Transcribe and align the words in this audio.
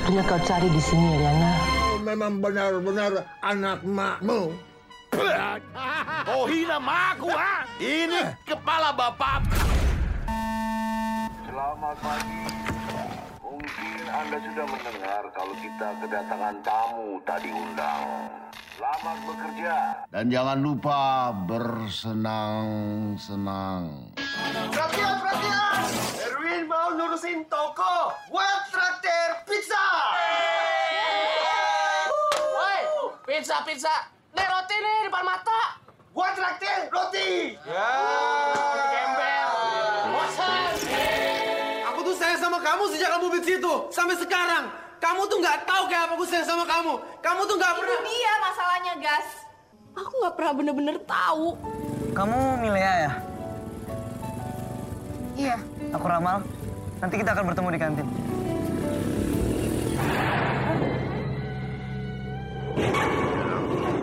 sebetulnya 0.00 0.24
kau 0.24 0.40
cari 0.40 0.68
di 0.72 0.80
sini, 0.80 1.08
Riana? 1.20 1.52
Memang 2.00 2.40
benar-benar 2.40 3.12
anak 3.44 3.84
makmu. 3.84 4.56
Oh 6.24 6.48
hina 6.48 6.80
maku 6.80 7.28
ha? 7.28 7.68
Ini 7.76 8.32
kepala 8.48 8.96
bapak. 8.96 9.44
Selamat 11.44 11.96
pagi. 12.00 12.59
Anda 14.10 14.42
sudah 14.42 14.66
mendengar 14.66 15.22
kalau 15.30 15.54
kita 15.54 15.94
kedatangan 16.02 16.58
tamu 16.66 17.22
tak 17.22 17.46
diundang. 17.46 18.26
Selamat 18.74 19.22
bekerja. 19.22 20.02
Dan 20.10 20.34
jangan 20.34 20.58
lupa 20.58 21.30
bersenang-senang. 21.46 24.10
Perhatian, 24.74 25.14
perhatian! 25.22 25.94
Erwin 26.26 26.66
mau 26.66 26.90
nurusin 26.90 27.46
toko. 27.46 28.10
Buat 28.34 28.66
traktir 28.74 29.46
pizza. 29.46 29.86
Woi, 32.34 33.14
pizza, 33.30 33.62
pizza. 33.62 34.10
Nih 34.34 34.42
roti 34.42 34.74
nih 34.74 35.06
depan 35.06 35.22
mata. 35.22 35.78
Buat 36.10 36.34
traktir 36.34 36.90
roti. 36.90 37.54
Ya. 37.62 37.94
Gembel. 38.90 39.29
Kamu 42.60 42.82
sejak 42.92 43.10
kamu 43.16 43.26
di 43.36 43.40
situ 43.44 43.72
sampai 43.90 44.16
sekarang. 44.16 44.64
Kamu 45.00 45.24
tuh 45.32 45.40
nggak 45.40 45.64
tahu 45.64 45.88
kayak 45.88 46.02
apa 46.08 46.12
aku 46.12 46.24
sayang 46.28 46.44
sama 46.44 46.64
kamu. 46.68 46.94
Kamu 47.24 47.40
tuh 47.48 47.56
nggak 47.56 47.72
Itu 47.72 47.80
pernah. 47.80 48.00
dia 48.04 48.32
masalahnya, 48.44 48.92
Gas. 49.00 49.28
Aku 49.96 50.12
nggak 50.20 50.34
pernah 50.36 50.52
bener-bener 50.52 50.96
tahu. 51.08 51.46
Kamu 52.12 52.36
Milea 52.60 52.94
ya? 53.08 53.12
Iya. 55.40 55.56
Aku 55.96 56.04
Ramal. 56.04 56.44
Nanti 57.00 57.14
kita 57.16 57.32
akan 57.32 57.44
bertemu 57.48 57.68
di 57.72 57.80
kantin. 57.80 58.06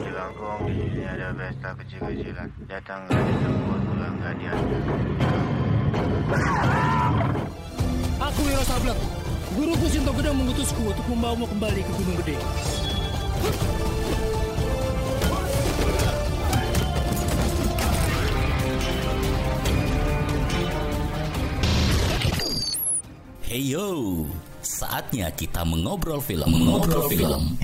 Jelangkung, 0.01 0.59
di 0.67 0.73
sini 0.79 1.03
ada 1.05 1.27
pesta 1.35 1.69
kecil-kecilan. 1.75 2.49
Datanglah 2.65 3.19
buat 3.67 3.81
pulang 3.83 4.15
hadiah. 4.23 4.55
Aku 8.27 8.43
Wiro 8.43 8.59
Sableng. 8.67 8.99
Guruku 9.55 9.87
Sinto 9.87 10.11
Gedang 10.11 10.35
mengutusku 10.35 10.83
untuk 10.83 11.07
membawamu 11.07 11.47
kembali 11.47 11.79
ke 11.79 11.91
Gunung 11.95 12.17
Gede. 12.19 12.35
Hey 23.47 23.63
yo, 23.71 24.27
saatnya 24.59 25.31
kita 25.31 25.63
mengobrol 25.63 26.19
film. 26.19 26.51
Mengobrol 26.51 27.07
film. 27.07 27.55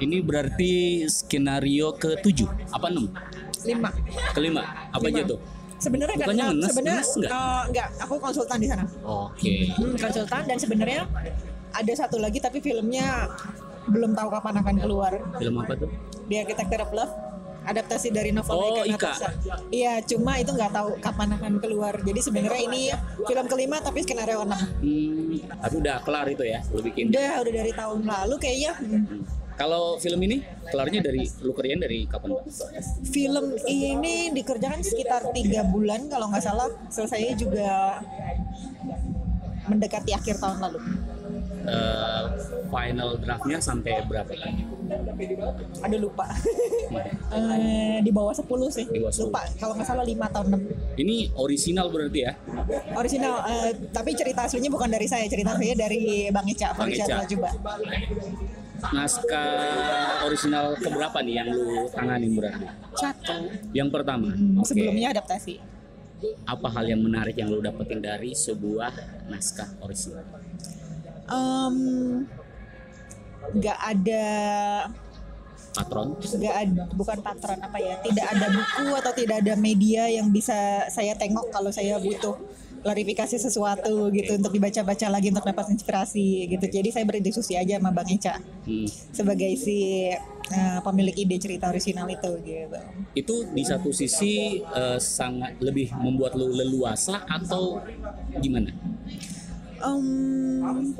Ini 0.00 0.24
berarti 0.24 1.04
skenario 1.04 1.92
ke-7, 2.00 2.48
apa 2.72 2.88
6? 2.88 3.12
lima 3.66 3.90
Kelima, 4.32 4.62
apa 4.88 5.04
aja 5.12 5.36
tuh? 5.36 5.57
Sebenarnya 5.78 6.16
kan 6.18 6.26
sebenarnya 6.66 7.02
uh, 7.30 7.62
enggak 7.70 7.88
aku 8.02 8.14
konsultan 8.18 8.58
di 8.58 8.68
sana. 8.68 8.84
Oke. 9.06 9.70
Hmm, 9.74 9.94
konsultan 9.94 10.42
dan 10.46 10.58
sebenarnya 10.58 11.02
ada 11.74 11.92
satu 11.94 12.18
lagi 12.18 12.42
tapi 12.42 12.58
filmnya 12.58 13.30
belum 13.88 14.12
tahu 14.12 14.28
kapan 14.28 14.54
akan 14.60 14.74
keluar. 14.82 15.12
Film 15.38 15.56
apa 15.62 15.74
tuh? 15.78 15.90
di 16.28 16.34
Architecture 16.36 16.84
of 16.84 16.92
Love 16.92 17.12
adaptasi 17.68 18.08
dari 18.08 18.32
novel 18.32 18.56
Oh, 18.56 18.82
Ika. 18.82 19.12
Iya, 19.68 20.00
cuma 20.08 20.40
itu 20.40 20.50
nggak 20.56 20.72
tahu 20.72 20.88
kapan 21.04 21.36
akan 21.36 21.52
keluar. 21.60 21.94
Jadi 22.00 22.20
sebenarnya 22.24 22.62
ini 22.64 22.82
film 23.28 23.46
kelima 23.46 23.76
tapi 23.84 24.02
skenario 24.02 24.42
enam. 24.42 24.60
Hmm, 24.80 25.36
tapi 25.60 25.74
udah 25.84 25.96
kelar 26.02 26.26
itu 26.32 26.44
ya, 26.48 26.64
lu 26.72 26.80
bikin. 26.80 27.12
Udah, 27.12 27.44
udah 27.44 27.52
dari 27.52 27.72
tahun 27.76 28.00
lalu 28.08 28.34
kayaknya. 28.40 28.72
Hmm. 28.80 29.20
Kalau 29.58 29.98
film 29.98 30.22
ini 30.22 30.38
kelarnya 30.70 31.02
dari 31.02 31.26
lu 31.42 31.50
kerjain 31.50 31.82
dari 31.82 32.06
kapan? 32.06 32.30
Film 33.10 33.58
ini 33.66 34.30
dikerjakan 34.30 34.86
sekitar 34.86 35.34
tiga 35.34 35.66
bulan 35.66 36.06
kalau 36.06 36.30
nggak 36.30 36.44
salah. 36.46 36.70
Selesainya 36.88 37.34
juga 37.34 37.98
mendekati 39.66 40.14
akhir 40.14 40.38
tahun 40.38 40.58
lalu. 40.62 40.78
Eh, 41.68 42.24
final 42.70 43.18
draftnya 43.20 43.58
sampai 43.60 44.00
berapa? 44.06 44.30
Ada 45.82 45.96
lupa. 46.00 46.26
Eh, 47.28 48.00
di 48.00 48.08
bawah 48.08 48.32
10 48.32 48.48
sih. 48.72 48.88
Di 48.88 49.04
bawah 49.04 49.12
10. 49.12 49.28
Lupa. 49.28 49.44
Kalau 49.60 49.76
nggak 49.76 49.84
salah 49.84 50.00
5 50.00 50.32
tahun 50.32 50.46
6. 50.96 50.96
Ini 51.04 51.16
original 51.36 51.92
berarti 51.92 52.24
ya? 52.24 52.32
Original, 52.96 53.44
eh, 53.44 53.70
tapi 53.92 54.16
cerita 54.16 54.48
aslinya 54.48 54.72
bukan 54.72 54.88
dari 54.88 55.04
saya. 55.04 55.28
Cerita 55.28 55.52
aslinya 55.52 55.76
dari 55.76 56.32
Bang 56.32 56.48
Eca, 56.48 56.72
Bang 56.72 56.88
Eca. 56.88 57.20
Lajuba. 57.20 57.52
Naskah 58.78 59.50
original 60.24 60.78
keberapa 60.80 61.18
nih 61.20 61.34
yang 61.44 61.48
lu 61.52 61.90
tanganin 61.92 62.32
berarti? 62.32 62.66
Satu. 62.96 63.36
Yang 63.76 63.88
pertama. 63.92 64.32
Hmm, 64.32 64.64
Oke. 64.64 64.72
Sebelumnya 64.72 65.12
adaptasi. 65.12 65.60
Apa 66.48 66.66
hal 66.72 66.88
yang 66.88 67.04
menarik 67.04 67.36
yang 67.36 67.52
lu 67.52 67.60
dapetin 67.60 68.00
dari 68.00 68.32
sebuah 68.32 68.90
naskah 69.28 69.68
original? 69.84 70.24
Em, 71.28 71.76
nggak 73.54 73.78
ada 73.78 74.24
Patron? 75.68 76.08
nggak 76.18 76.56
ada 76.58 76.82
bukan 76.90 77.18
patron 77.22 77.58
apa 77.62 77.78
ya 77.78 77.94
tidak 78.02 78.26
ada 78.34 78.46
buku 78.50 78.86
atau 78.98 79.12
tidak 79.14 79.36
ada 79.46 79.54
media 79.54 80.10
yang 80.10 80.26
bisa 80.32 80.88
saya 80.90 81.14
tengok 81.14 81.54
kalau 81.54 81.70
saya 81.70 82.02
butuh 82.02 82.34
klarifikasi 82.82 83.36
sesuatu 83.38 84.10
gitu 84.10 84.38
untuk 84.38 84.54
dibaca-baca 84.54 85.06
lagi 85.10 85.30
untuk 85.30 85.46
dapat 85.46 85.66
inspirasi 85.70 86.46
gitu 86.50 86.66
jadi 86.66 86.88
saya 86.90 87.04
berdiskusi 87.06 87.54
aja 87.58 87.78
sama 87.78 87.90
bang 87.94 88.10
Eca 88.18 88.36
Hmm. 88.68 88.84
sebagai 89.16 89.48
si 89.56 90.12
eh, 90.12 90.80
pemilik 90.84 91.16
ide 91.16 91.40
cerita 91.40 91.72
orisinal 91.72 92.04
itu 92.04 92.32
gitu 92.44 92.80
Itu 93.16 93.34
di 93.48 93.64
satu 93.64 93.96
sisi 93.96 94.60
eh, 94.60 94.98
sangat 95.00 95.56
lebih 95.58 95.88
membuat 95.96 96.36
lu 96.36 96.52
leluasa 96.52 97.24
atau 97.24 97.80
gimana? 98.36 98.68
Em, 99.78 100.94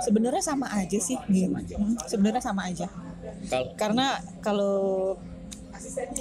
sebenarnya 0.00 0.42
sama 0.42 0.66
aja 0.72 0.98
sih. 0.98 1.16
Hmm, 1.20 1.96
sebenarnya 2.08 2.42
sama 2.42 2.68
aja 2.72 2.88
Kalau 3.48 3.74
karena 3.76 4.06
kalau 4.40 4.76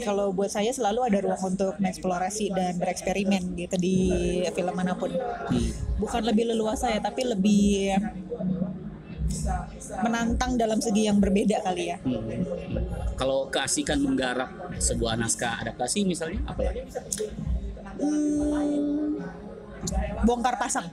kalau 0.02 0.34
buat 0.34 0.50
saya 0.50 0.74
selalu 0.74 1.06
ada 1.06 1.22
ruang 1.22 1.54
untuk 1.54 1.78
mengeksplorasi 1.78 2.50
dan 2.50 2.82
bereksperimen 2.82 3.54
gitu 3.54 3.76
di 3.78 3.98
film 4.58 4.74
mana 4.74 4.98
pun 4.98 5.14
bukan 6.02 6.22
lebih 6.26 6.50
leluasa 6.50 6.90
ya 6.90 6.98
tapi 6.98 7.30
lebih 7.30 7.94
menantang 10.02 10.58
dalam 10.58 10.82
segi 10.82 11.06
yang 11.08 11.22
berbeda 11.22 11.62
kali 11.62 11.94
ya 11.94 11.98
Hmm. 12.02 13.22
Kalau 13.22 13.54
keasikan 13.54 14.02
menggarap 14.02 14.50
sebuah 14.82 15.14
naskah 15.14 15.62
adaptasi 15.62 16.10
misalnya 16.10 16.42
apa 16.50 16.66
ya? 16.66 16.74
Hmm, 18.02 19.22
bongkar 20.26 20.58
pasang 20.58 20.90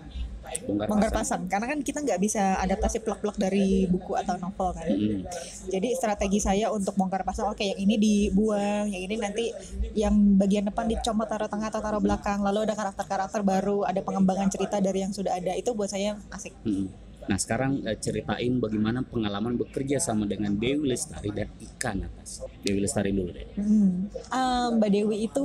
Bongkar 0.64 0.86
bongkar 0.88 1.10
pasang. 1.12 1.18
pasang 1.18 1.42
karena 1.48 1.66
kan 1.68 1.78
kita 1.84 1.98
nggak 2.04 2.20
bisa 2.20 2.42
adaptasi 2.58 2.98
plak-plak 3.04 3.36
dari 3.36 3.84
buku 3.84 4.16
atau 4.16 4.34
novel 4.36 4.70
kan 4.74 4.86
Hmm. 4.88 5.22
jadi 5.68 5.88
strategi 5.94 6.38
saya 6.40 6.72
untuk 6.72 6.96
bongkar 6.96 7.22
pasang 7.22 7.52
oke 7.52 7.60
yang 7.60 7.78
ini 7.78 7.96
dibuang 7.96 8.88
yang 8.88 9.02
ini 9.04 9.14
nanti 9.20 9.44
yang 9.92 10.14
bagian 10.36 10.66
depan 10.68 10.88
dicomot 10.88 11.28
taruh 11.28 11.46
tengah 11.46 11.68
atau 11.68 11.80
taruh 11.84 12.00
belakang 12.00 12.40
lalu 12.40 12.64
ada 12.64 12.74
karakter-karakter 12.74 13.40
baru 13.44 13.84
ada 13.84 14.00
pengembangan 14.00 14.48
cerita 14.48 14.80
dari 14.80 15.04
yang 15.04 15.12
sudah 15.12 15.36
ada 15.36 15.52
itu 15.54 15.70
buat 15.72 15.90
saya 15.92 16.16
asik 16.32 16.54
Hmm. 16.64 16.88
Nah 17.28 17.36
sekarang 17.36 17.84
eh, 17.84 17.92
ceritain 18.00 18.56
bagaimana 18.56 19.04
pengalaman 19.04 19.60
bekerja 19.60 20.00
sama 20.00 20.24
dengan 20.24 20.56
Dewi 20.56 20.88
Lestari 20.88 21.28
dan 21.28 21.52
Ika 21.60 21.92
Natas. 21.92 22.40
Dewi 22.64 22.80
Lestari 22.80 23.12
dulu 23.12 23.28
deh. 23.36 23.44
Hmm. 23.52 24.08
Ah, 24.32 24.72
Mbak 24.72 24.88
Dewi 24.88 25.28
itu 25.28 25.44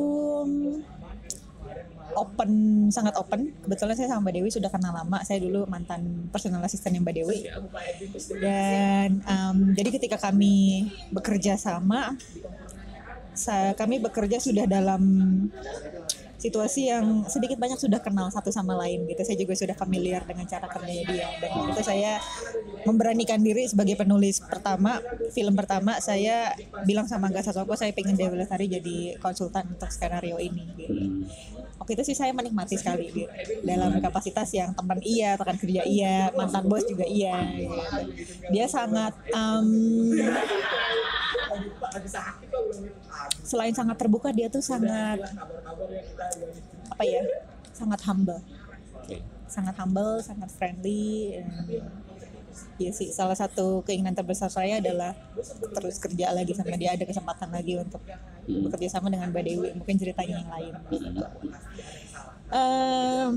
open 2.14 2.52
sangat 2.92 3.16
open. 3.18 3.56
Kebetulan 3.64 3.96
saya 3.96 4.08
sama 4.12 4.30
Mbak 4.30 4.34
Dewi 4.38 4.50
sudah 4.52 4.70
kenal 4.70 4.94
lama. 4.94 5.24
Saya 5.24 5.40
dulu 5.40 5.66
mantan 5.66 6.28
personal 6.30 6.62
assistant 6.62 7.00
Mbak 7.00 7.16
Dewi. 7.16 7.38
Dan 8.38 9.24
em, 9.24 9.58
jadi 9.74 9.90
ketika 9.90 10.18
kami 10.20 10.88
bekerja 11.10 11.56
sama, 11.56 12.14
sa- 13.34 13.74
kami 13.74 13.98
bekerja 14.04 14.38
sudah 14.38 14.70
dalam 14.70 15.02
situasi 16.44 16.92
yang 16.92 17.24
sedikit 17.32 17.56
banyak 17.56 17.80
sudah 17.80 18.04
kenal 18.04 18.28
satu 18.28 18.52
sama 18.52 18.76
lain 18.84 19.08
gitu. 19.08 19.24
Saya 19.24 19.40
juga 19.40 19.56
sudah 19.56 19.76
familiar 19.80 20.28
dengan 20.28 20.44
cara 20.44 20.68
kerjanya 20.68 21.04
dia 21.08 21.28
dan 21.40 21.52
itu 21.72 21.82
saya 21.82 22.20
memberanikan 22.84 23.40
diri 23.40 23.64
sebagai 23.64 23.96
penulis 23.96 24.44
pertama 24.44 25.00
film 25.32 25.56
pertama 25.56 26.04
saya 26.04 26.52
bilang 26.84 27.08
sama 27.08 27.32
Angga 27.32 27.48
Sasongko 27.48 27.80
saya 27.80 27.96
pengen 27.96 28.20
Dewi 28.20 28.36
Lestari 28.36 28.68
jadi 28.68 29.16
konsultan 29.24 29.72
untuk 29.72 29.88
skenario 29.88 30.36
ini 30.36 30.68
gitu. 30.76 31.24
Waktu 31.80 32.00
itu 32.00 32.04
sih 32.12 32.16
saya 32.16 32.32
menikmati 32.36 32.76
sekali 32.80 33.12
gitu. 33.12 33.28
dalam 33.64 34.00
kapasitas 34.00 34.52
yang 34.56 34.72
teman 34.76 35.00
iya, 35.04 35.36
rekan 35.36 35.60
kerja 35.60 35.84
iya, 35.84 36.32
mantan 36.32 36.68
bos 36.68 36.84
juga 36.88 37.04
iya. 37.08 37.44
Gitu. 37.56 37.76
Dia 38.52 38.66
sangat 38.72 39.16
em, 39.32 39.68
selain 43.44 43.76
sangat 43.76 44.00
terbuka 44.00 44.32
dia 44.32 44.48
tuh 44.50 44.64
sangat 44.64 45.20
apa 46.90 47.04
ya 47.04 47.22
sangat 47.74 48.00
humble. 48.06 48.42
Sangat 49.48 49.76
humble 49.78 50.18
sangat 50.24 50.50
friendly 50.50 51.38
ya 52.78 52.92
sih 52.94 53.10
salah 53.10 53.34
satu 53.34 53.82
keinginan 53.82 54.14
terbesar 54.14 54.50
saya 54.50 54.78
adalah 54.78 55.18
terus 55.74 55.98
kerja 55.98 56.30
lagi 56.34 56.54
sama 56.54 56.78
dia 56.78 56.94
ada 56.94 57.06
kesempatan 57.06 57.50
lagi 57.50 57.82
untuk 57.82 58.02
bekerja 58.46 58.90
sama 59.00 59.10
dengan 59.10 59.34
Mbak 59.34 59.44
Dewi. 59.46 59.70
Mungkin 59.78 59.96
ceritanya 59.98 60.36
yang 60.42 60.50
lain. 60.52 60.74
Em, 62.54 63.36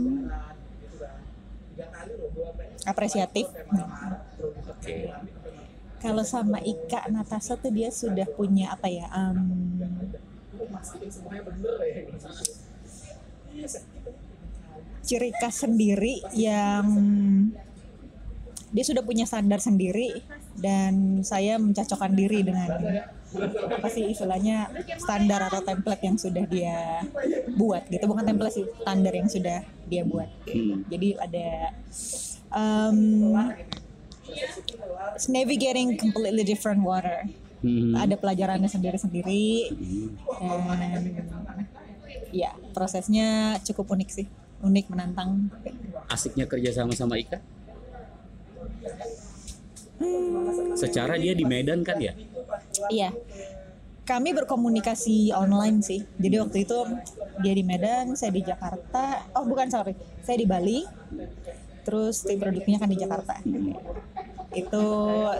apresiatif. 2.84 3.46
Oke. 4.68 5.12
kalau 5.96 6.22
sama 6.22 6.60
Ika 6.60 7.08
Natasha 7.08 7.56
tuh 7.56 7.72
dia 7.72 7.88
sudah 7.88 8.28
punya 8.28 8.70
apa 8.70 8.86
ya 8.86 9.08
em, 9.10 9.80
ciri 15.06 15.30
khas 15.38 15.62
sendiri 15.62 16.18
yang 16.34 16.86
dia 18.74 18.84
sudah 18.84 19.06
punya 19.06 19.24
standar 19.24 19.62
sendiri 19.62 20.20
dan 20.58 21.22
saya 21.22 21.56
mencocokkan 21.56 22.12
diri 22.12 22.42
dengan 22.42 22.66
apa 23.70 23.88
sih 23.88 24.10
istilahnya 24.10 24.68
standar 24.98 25.46
atau 25.46 25.62
template 25.62 26.02
yang 26.02 26.16
sudah 26.18 26.44
dia 26.50 27.06
buat 27.54 27.86
gitu. 27.86 28.04
Bukan 28.04 28.26
template 28.26 28.54
sih 28.58 28.66
standar 28.82 29.12
yang 29.14 29.30
sudah 29.30 29.62
dia 29.86 30.02
buat. 30.02 30.28
Jadi 30.90 31.08
ada 31.16 31.48
um, 32.50 32.98
it's 35.14 35.30
navigating 35.30 35.94
completely 35.96 36.42
different 36.42 36.82
water. 36.82 37.24
Hmm. 37.64 37.96
ada 37.96 38.20
pelajarannya 38.20 38.68
sendiri-sendiri. 38.68 39.72
Dan 40.76 41.02
ya 42.30 42.52
prosesnya 42.76 43.56
cukup 43.64 43.96
unik 43.96 44.10
sih 44.12 44.28
unik 44.60 44.92
menantang 44.92 45.48
Asiknya 46.12 46.44
kerja 46.44 46.70
sama 46.76 46.92
sama 46.92 47.16
Ika? 47.16 47.40
Secara 50.76 51.16
dia 51.16 51.32
di 51.32 51.42
Medan 51.42 51.82
kan 51.82 51.98
ya? 51.98 52.12
Iya. 52.92 53.10
Kami 54.06 54.30
berkomunikasi 54.38 55.34
online 55.34 55.82
sih. 55.82 56.06
Jadi 56.14 56.36
waktu 56.38 56.58
itu 56.62 56.78
dia 57.42 57.54
di 57.58 57.64
Medan, 57.66 58.14
saya 58.14 58.30
di 58.30 58.44
Jakarta. 58.44 59.26
Oh 59.34 59.42
bukan 59.42 59.66
sorry, 59.66 59.98
saya 60.22 60.38
di 60.38 60.46
Bali. 60.46 60.86
Terus 61.82 62.22
tim 62.22 62.38
produknya 62.38 62.78
kan 62.78 62.86
di 62.86 62.98
Jakarta. 63.02 63.42
Itu 64.56 64.84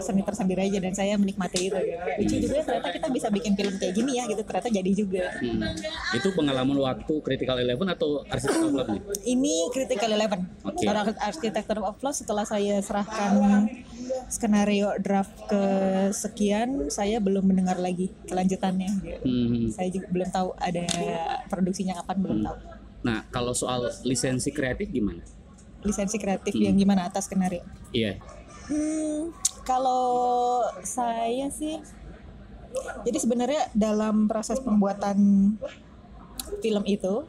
seni 0.05 0.21
tersendiri 0.21 0.69
aja 0.69 0.77
dan 0.77 0.93
saya 0.93 1.17
menikmati 1.17 1.73
itu. 1.73 1.75
Gitu. 1.75 1.97
Lucu 2.21 2.35
juga 2.45 2.57
ternyata 2.61 2.89
kita 2.93 3.07
bisa 3.09 3.27
bikin 3.33 3.53
film 3.57 3.73
kayak 3.81 3.93
gini 3.97 4.11
ya 4.21 4.23
gitu. 4.29 4.41
Ternyata 4.45 4.69
jadi 4.69 4.91
juga. 4.93 5.25
Hmm. 5.41 5.65
Itu 6.13 6.29
pengalaman 6.37 6.77
waktu 6.77 7.13
Critical 7.25 7.57
Eleven 7.57 7.87
atau 7.89 8.21
Arsitek 8.29 8.61
of 8.61 8.73
Love 8.77 8.89
nih? 8.93 9.01
Ini 9.25 9.53
Critical 9.73 10.09
Eleven. 10.13 10.41
Oke. 10.61 10.85
Orang 10.85 11.17
Architecture 11.17 11.81
of 11.81 11.97
Love 11.97 12.15
setelah 12.15 12.45
saya 12.45 12.77
serahkan 12.79 13.65
skenario 14.29 14.93
draft 15.01 15.33
ke 15.49 15.61
sekian, 16.13 16.87
saya 16.93 17.17
belum 17.17 17.49
mendengar 17.49 17.81
lagi 17.81 18.13
kelanjutannya. 18.29 18.91
Gitu. 19.01 19.25
Hmm. 19.25 19.65
Saya 19.73 19.89
juga 19.89 20.07
belum 20.13 20.29
tahu 20.29 20.49
ada 20.61 20.85
produksinya 21.49 21.97
kapan 21.99 22.17
belum 22.21 22.39
tahu. 22.45 22.57
Nah, 23.07 23.23
kalau 23.29 23.53
soal 23.53 23.87
lisensi 24.03 24.51
kreatif 24.51 24.89
gimana? 24.89 25.21
Lisensi 25.85 26.17
kreatif 26.17 26.57
Hmm. 26.57 26.65
yang 26.67 26.75
gimana 26.75 27.07
atas 27.07 27.29
skenario? 27.29 27.63
Iya. 27.93 28.19
Hmm, 28.67 29.31
kalau 29.63 30.59
saya 30.83 31.47
sih, 31.47 31.79
jadi 33.07 33.17
sebenarnya 33.17 33.71
dalam 33.71 34.27
proses 34.27 34.59
pembuatan 34.59 35.17
film 36.59 36.83
itu, 36.83 37.23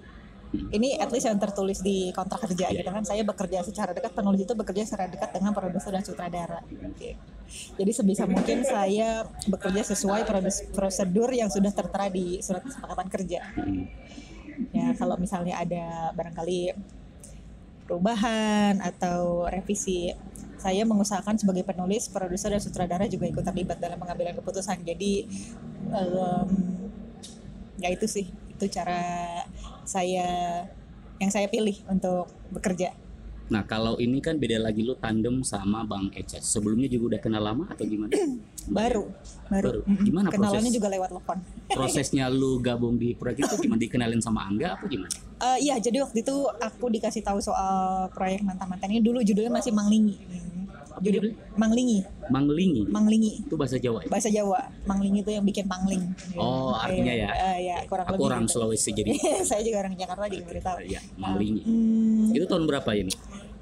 ini 0.72 0.96
at 0.96 1.12
least 1.12 1.28
yang 1.28 1.38
tertulis 1.38 1.78
di 1.84 2.10
kontrak 2.10 2.42
kerja 2.48 2.72
gitu 2.74 2.90
kan, 2.90 3.04
saya 3.06 3.22
bekerja 3.22 3.62
secara 3.62 3.94
dekat, 3.94 4.16
penulis 4.16 4.42
itu 4.42 4.54
bekerja 4.56 4.82
secara 4.82 5.06
dekat 5.06 5.30
dengan 5.30 5.54
produser 5.54 5.94
dan 5.94 6.02
sutradara. 6.02 6.64
Jadi 7.78 7.90
sebisa 7.94 8.26
mungkin 8.26 8.66
saya 8.66 9.22
bekerja 9.46 9.86
sesuai 9.94 10.26
prosedur 10.74 11.30
yang 11.30 11.52
sudah 11.52 11.70
tertera 11.70 12.10
di 12.10 12.42
surat 12.42 12.66
kesepakatan 12.66 13.08
kerja. 13.12 13.40
Ya 14.74 14.90
kalau 14.98 15.14
misalnya 15.20 15.62
ada 15.62 16.10
barangkali 16.18 16.74
perubahan 17.86 18.84
atau 18.84 19.48
revisi 19.48 20.12
saya 20.58 20.82
mengusahakan 20.82 21.38
sebagai 21.38 21.62
penulis, 21.62 22.10
produser 22.10 22.50
dan 22.50 22.60
sutradara 22.60 23.06
juga 23.06 23.30
ikut 23.30 23.42
terlibat 23.46 23.78
dalam 23.78 23.96
pengambilan 23.96 24.34
keputusan. 24.38 24.82
Jadi 24.82 25.24
em, 25.94 26.50
ya 27.78 27.88
itu 27.94 28.06
sih 28.10 28.26
itu 28.28 28.64
cara 28.66 29.00
saya 29.86 30.26
yang 31.22 31.30
saya 31.30 31.46
pilih 31.46 31.78
untuk 31.86 32.26
bekerja. 32.50 32.94
Nah, 33.48 33.64
kalau 33.64 33.96
ini 33.96 34.20
kan 34.20 34.36
beda 34.36 34.60
lagi 34.60 34.84
lu 34.84 34.92
tandem 35.00 35.40
sama 35.40 35.80
Bang 35.80 36.12
Eces. 36.12 36.44
Sebelumnya 36.44 36.84
juga 36.84 37.16
udah 37.16 37.20
kenal 37.24 37.42
lama 37.42 37.64
atau 37.72 37.84
gimana? 37.88 38.12
Baru, 38.68 39.08
baru. 39.48 39.80
Baru. 39.80 40.04
Gimana 40.04 40.28
Kenalannya 40.28 40.68
proses? 40.68 40.76
juga 40.76 40.88
lewat 40.92 41.08
telepon. 41.08 41.38
Prosesnya 41.80 42.28
lu 42.28 42.60
gabung 42.60 43.00
di 43.00 43.16
proyek 43.16 43.48
itu 43.48 43.64
gimana 43.64 43.80
dikenalin 43.80 44.20
sama 44.20 44.44
Angga 44.44 44.76
apa 44.76 44.84
gimana? 44.84 45.08
Eh, 45.38 45.58
Iya, 45.62 45.78
jadi 45.78 46.02
waktu 46.02 46.20
itu 46.20 46.34
aku 46.50 46.86
dikasih 46.88 47.22
tahu 47.22 47.38
soal 47.38 48.06
proyek 48.10 48.42
mantan-mantan 48.42 48.90
ini 48.90 49.00
dulu 49.00 49.22
judulnya 49.22 49.52
masih 49.52 49.70
Manglingi. 49.70 50.18
Judul 50.98 51.30
Manglingi, 51.54 52.02
Manglingi. 52.26 52.82
Manglingi. 52.90 53.46
Itu 53.46 53.54
bahasa 53.54 53.78
Jawa 53.78 54.02
ya? 54.02 54.10
Bahasa 54.10 54.26
Jawa. 54.28 54.66
Manglingi 54.82 55.22
itu 55.22 55.30
yang 55.30 55.46
bikin 55.46 55.70
pangling. 55.70 56.02
Oh, 56.34 56.74
artinya 56.74 57.14
ya. 57.14 57.30
Eh, 57.54 57.70
ya, 57.70 57.76
kurang 57.86 58.10
Aku 58.10 58.18
lebih. 58.18 58.26
orang 58.26 58.42
gitu. 58.44 58.58
Sulawesi 58.58 58.90
jadi. 58.90 59.10
saya 59.48 59.62
juga 59.62 59.78
orang 59.78 59.94
Jakarta 59.94 60.26
juga 60.26 60.58
tahu. 60.58 60.78
Iya, 60.82 60.98
Manglingi. 61.14 61.62
Hmm, 61.62 62.34
Itu 62.34 62.44
tahun 62.46 62.66
berapa 62.66 62.90
ini? 62.92 63.14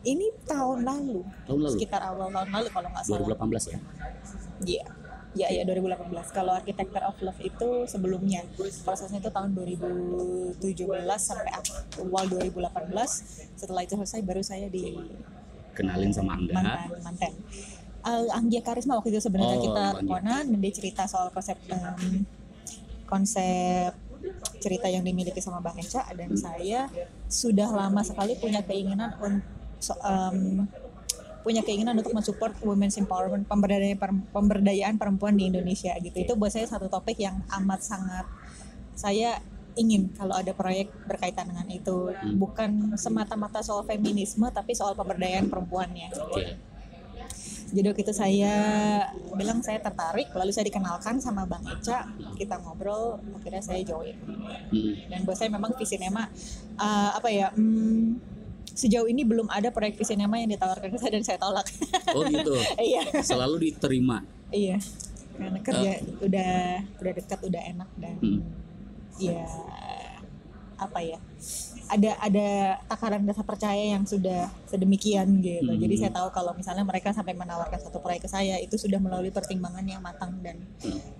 ini 0.06 0.30
tahun 0.46 0.86
lalu, 0.86 1.18
Tahun 1.44 1.60
lalu. 1.60 1.72
sekitar 1.74 1.98
awal 1.98 2.30
tahun 2.30 2.46
lalu 2.54 2.68
kalau 2.70 2.88
nggak 2.88 3.04
salah. 3.04 3.26
2018 3.26 3.74
ya. 3.74 3.78
Iya. 4.64 4.84
Ya, 5.36 5.52
ya 5.52 5.62
2018. 5.68 6.32
Kalau 6.32 6.56
Architecture 6.56 7.04
of 7.04 7.16
Love 7.20 7.40
itu 7.44 7.68
sebelumnya 7.84 8.40
prosesnya 8.82 9.20
itu 9.20 9.28
tahun 9.28 9.52
2017 9.52 10.64
sampai 11.20 11.52
awal 12.00 12.24
2018. 12.32 13.52
Setelah 13.52 13.84
itu 13.84 13.94
selesai 14.00 14.24
baru 14.24 14.40
saya 14.40 14.66
di 14.72 14.96
Kenalin 15.76 16.08
sama 16.08 16.40
Angga. 16.40 16.56
mantan 16.56 16.88
mantan. 17.04 17.32
Uh, 18.06 18.30
Anggia 18.32 18.64
Karisma 18.64 18.96
waktu 18.96 19.12
itu 19.12 19.20
sebenarnya 19.20 19.60
Oh, 19.60 19.64
kita 19.66 19.84
teleponan 19.98 20.44
dan 20.46 20.58
dia 20.62 20.72
cerita 20.72 21.02
soal 21.10 21.28
konsep 21.34 21.58
em, 21.68 22.22
konsep 23.04 23.92
cerita 24.62 24.86
yang 24.88 25.02
dimiliki 25.02 25.42
sama 25.42 25.58
Bang 25.60 25.76
Eca 25.76 26.06
dan 26.14 26.32
saya 26.38 26.88
sudah 27.28 27.66
lama 27.68 28.00
sekali 28.06 28.38
punya 28.38 28.62
keinginan 28.62 29.10
untuk 29.20 29.98
punya 31.46 31.62
keinginan 31.62 31.94
untuk 31.94 32.10
mensupport 32.10 32.58
women's 32.66 32.98
empowerment 32.98 33.46
pemberdayaan 33.46 34.26
pemberdayaan 34.34 34.98
perempuan 34.98 35.38
di 35.38 35.46
Indonesia 35.46 35.94
gitu. 36.02 36.18
Itu 36.18 36.34
buat 36.34 36.50
saya 36.50 36.66
satu 36.66 36.90
topik 36.90 37.22
yang 37.22 37.38
amat 37.62 37.86
sangat 37.86 38.26
saya 38.98 39.38
ingin 39.78 40.10
kalau 40.18 40.34
ada 40.34 40.50
proyek 40.50 40.90
berkaitan 41.06 41.46
dengan 41.54 41.70
itu. 41.70 42.10
Bukan 42.34 42.98
semata-mata 42.98 43.62
soal 43.62 43.86
feminisme 43.86 44.50
tapi 44.50 44.74
soal 44.74 44.98
pemberdayaan 44.98 45.46
perempuannya. 45.46 46.10
Jadi 47.66 47.86
waktu 47.86 48.02
itu 48.02 48.14
saya 48.14 48.54
bilang 49.38 49.62
saya 49.62 49.78
tertarik 49.78 50.34
lalu 50.34 50.50
saya 50.50 50.66
dikenalkan 50.66 51.22
sama 51.22 51.46
Bang 51.46 51.62
Eca 51.66 52.10
kita 52.34 52.58
ngobrol 52.62 53.22
akhirnya 53.38 53.62
saya 53.62 53.86
join. 53.86 54.18
Hmm. 54.66 54.94
dan 55.10 55.22
buat 55.22 55.38
saya 55.38 55.50
memang 55.50 55.74
Visinema 55.78 56.26
uh, 56.78 57.10
apa 57.14 57.28
ya 57.30 57.50
hmm, 57.54 58.35
sejauh 58.76 59.08
ini 59.08 59.24
belum 59.24 59.48
ada 59.48 59.72
proyek 59.72 59.96
Visinema 59.96 60.36
yang 60.36 60.52
ditawarkan 60.52 60.86
ke 60.86 60.98
saya 61.00 61.10
dan 61.10 61.24
saya 61.24 61.38
tolak 61.40 61.64
Oh 62.12 62.22
gitu. 62.22 62.52
iya 62.78 63.02
Selalu 63.18 63.72
diterima. 63.72 64.20
iya 64.48 64.76
karena 65.32 65.60
kerja 65.60 65.90
udah 66.18 66.52
udah 66.96 67.12
dekat 67.14 67.40
udah 67.42 67.62
enak 67.66 67.90
dan 67.96 68.16
Hmm. 68.16 68.40
ya 69.18 69.44
apa 70.76 71.00
ya 71.00 71.16
ada 71.86 72.20
ada 72.20 72.48
takaran 72.84 73.24
rasa 73.24 73.40
percaya 73.40 73.80
yang 73.90 74.04
sudah 74.04 74.48
sedemikian 74.66 75.40
gitu 75.40 75.64
Hmm. 75.66 75.78
jadi 75.78 75.94
saya 75.98 76.12
tahu 76.14 76.28
kalau 76.30 76.52
misalnya 76.52 76.84
mereka 76.84 77.12
sampai 77.12 77.32
menawarkan 77.32 77.80
satu 77.80 77.96
proyek 77.96 78.24
ke 78.24 78.28
saya 78.28 78.56
itu 78.56 78.76
sudah 78.76 78.96
melalui 78.96 79.28
pertimbangan 79.30 79.80
yang 79.82 80.00
matang 80.00 80.36
dan 80.40 80.60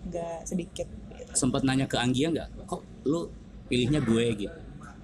enggak 0.02 0.44
sedikit 0.44 0.84
gitu. 1.10 1.32
Sempat 1.32 1.60
nanya 1.62 1.84
ke 1.84 1.96
Anggia 1.96 2.28
nggak? 2.30 2.48
Kok 2.64 2.80
lu 3.04 3.32
pilihnya 3.66 4.00
gue 4.00 4.24
gitu? 4.38 4.58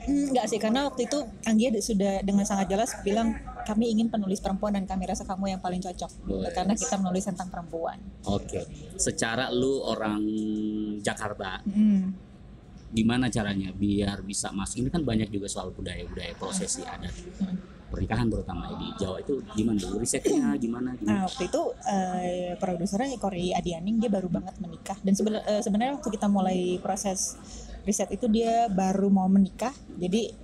Enggak 0.04 0.46
sih, 0.46 0.58
karena 0.58 0.84
waktu 0.84 1.06
itu 1.06 1.18
Anggia 1.42 1.70
sudah 1.76 2.20
dengan 2.20 2.42
sangat 2.42 2.66
jelas 2.66 2.90
bilang 3.00 3.34
kami 3.62 3.88
ingin 3.88 4.06
penulis 4.06 4.38
perempuan 4.38 4.72
dan 4.72 4.82
kami 4.82 5.06
rasa 5.06 5.22
kamu 5.22 5.46
yang 5.48 5.60
paling 5.60 5.78
cocok 5.78 6.10
Boleh. 6.24 6.50
karena 6.50 6.74
kita 6.74 6.94
menulis 6.96 7.24
tentang 7.24 7.46
perempuan. 7.46 7.98
Oke. 8.24 8.66
Secara 8.96 9.48
lu 9.48 9.78
orang 9.80 10.18
Jakarta, 10.98 11.62
Hmm. 11.64 12.10
gimana 12.88 13.26
caranya 13.26 13.70
biar 13.70 14.20
bisa 14.20 14.50
masuk? 14.50 14.82
Ini 14.82 14.90
kan 14.90 15.02
banyak 15.02 15.28
juga 15.28 15.46
soal 15.46 15.70
budaya-budaya 15.70 16.34
prosesi 16.34 16.82
adat 16.82 17.14
pernikahan 17.88 18.24
terutama 18.24 18.72
di 18.72 18.88
Jawa 18.96 19.20
itu 19.20 19.44
gimana 19.52 19.76
dulu 19.76 20.00
risetnya 20.00 20.56
gimana? 20.56 20.90
Nah 20.90 20.96
gimana? 20.96 21.20
waktu 21.22 21.44
itu 21.44 21.62
eh, 21.84 22.56
produsernya 22.56 23.20
Kori 23.20 23.52
Adianing 23.52 24.00
dia 24.00 24.08
baru 24.08 24.32
banget 24.32 24.56
menikah 24.58 24.96
dan 24.98 25.12
seben- 25.12 25.44
eh, 25.44 25.60
sebenarnya 25.60 26.00
waktu 26.00 26.08
kita 26.10 26.24
mulai 26.24 26.80
proses 26.80 27.36
riset 27.82 28.10
itu 28.14 28.26
dia 28.30 28.70
baru 28.70 29.08
mau 29.10 29.26
menikah 29.26 29.72
jadi 29.98 30.34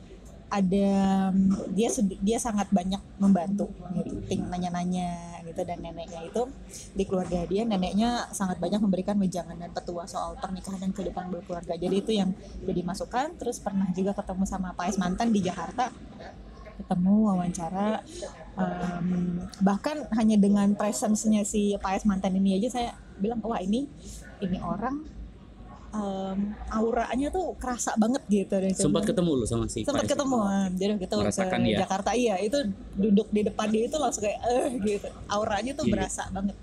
ada 0.49 1.29
dia 1.77 1.93
dia 2.25 2.39
sangat 2.41 2.73
banyak 2.73 3.01
membantu 3.21 3.69
gitu 4.01 4.41
nanya-nanya 4.49 5.45
gitu 5.45 5.61
dan 5.61 5.77
neneknya 5.85 6.25
itu 6.25 6.49
di 6.97 7.05
keluarga 7.05 7.45
dia 7.45 7.69
neneknya 7.69 8.33
sangat 8.33 8.57
banyak 8.57 8.81
memberikan 8.81 9.21
wejangan 9.21 9.61
dan 9.61 9.69
petua 9.77 10.09
soal 10.09 10.41
pernikahan 10.41 10.81
dan 10.81 10.97
kehidupan 10.97 11.29
berkeluarga. 11.29 11.77
Jadi 11.77 11.97
itu 12.01 12.17
yang 12.17 12.33
jadi 12.65 12.81
masukan 12.81 13.37
terus 13.37 13.61
pernah 13.61 13.93
juga 13.93 14.17
ketemu 14.17 14.49
sama 14.49 14.73
Pak 14.73 14.97
mantan 14.97 15.29
di 15.37 15.45
Jakarta 15.45 15.93
ketemu 16.81 17.29
wawancara 17.29 18.01
Em, 18.59 19.39
bahkan 19.63 20.11
hanya 20.19 20.35
dengan 20.35 20.75
presence-nya 20.75 21.47
si 21.47 21.79
Pak 21.79 22.03
mantan 22.11 22.35
ini 22.43 22.59
aja 22.59 22.75
saya 22.75 22.91
bilang 23.15 23.39
wah 23.47 23.63
ini 23.63 23.87
ini 24.43 24.59
orang 24.59 25.07
em, 25.91 26.39
auranya 26.69 27.29
tuh 27.29 27.57
kerasa 27.57 27.97
banget 27.97 28.23
gitu 28.29 28.55
saya 28.55 28.77
Sempat 28.77 29.09
ketemu 29.09 29.31
lu 29.35 29.45
sama 29.45 29.65
si 29.67 29.83
sempat 29.83 30.05
ketemu 30.05 30.37
jadi 30.75 30.93
gitu 30.97 31.15
ke 31.17 31.33
ya? 31.65 31.79
Jakarta 31.83 32.11
iya 32.13 32.37
itu 32.39 32.59
duduk 32.95 33.29
di 33.31 33.41
depan 33.43 33.67
dia 33.69 33.85
itu 33.85 33.97
langsung 33.97 34.23
kayak 34.23 34.41
eh 34.45 34.69
gitu 34.79 35.09
auranya 35.27 35.73
tuh 35.73 35.85
Iya. 35.89 35.93
berasa 35.97 36.23
banget 36.29 36.57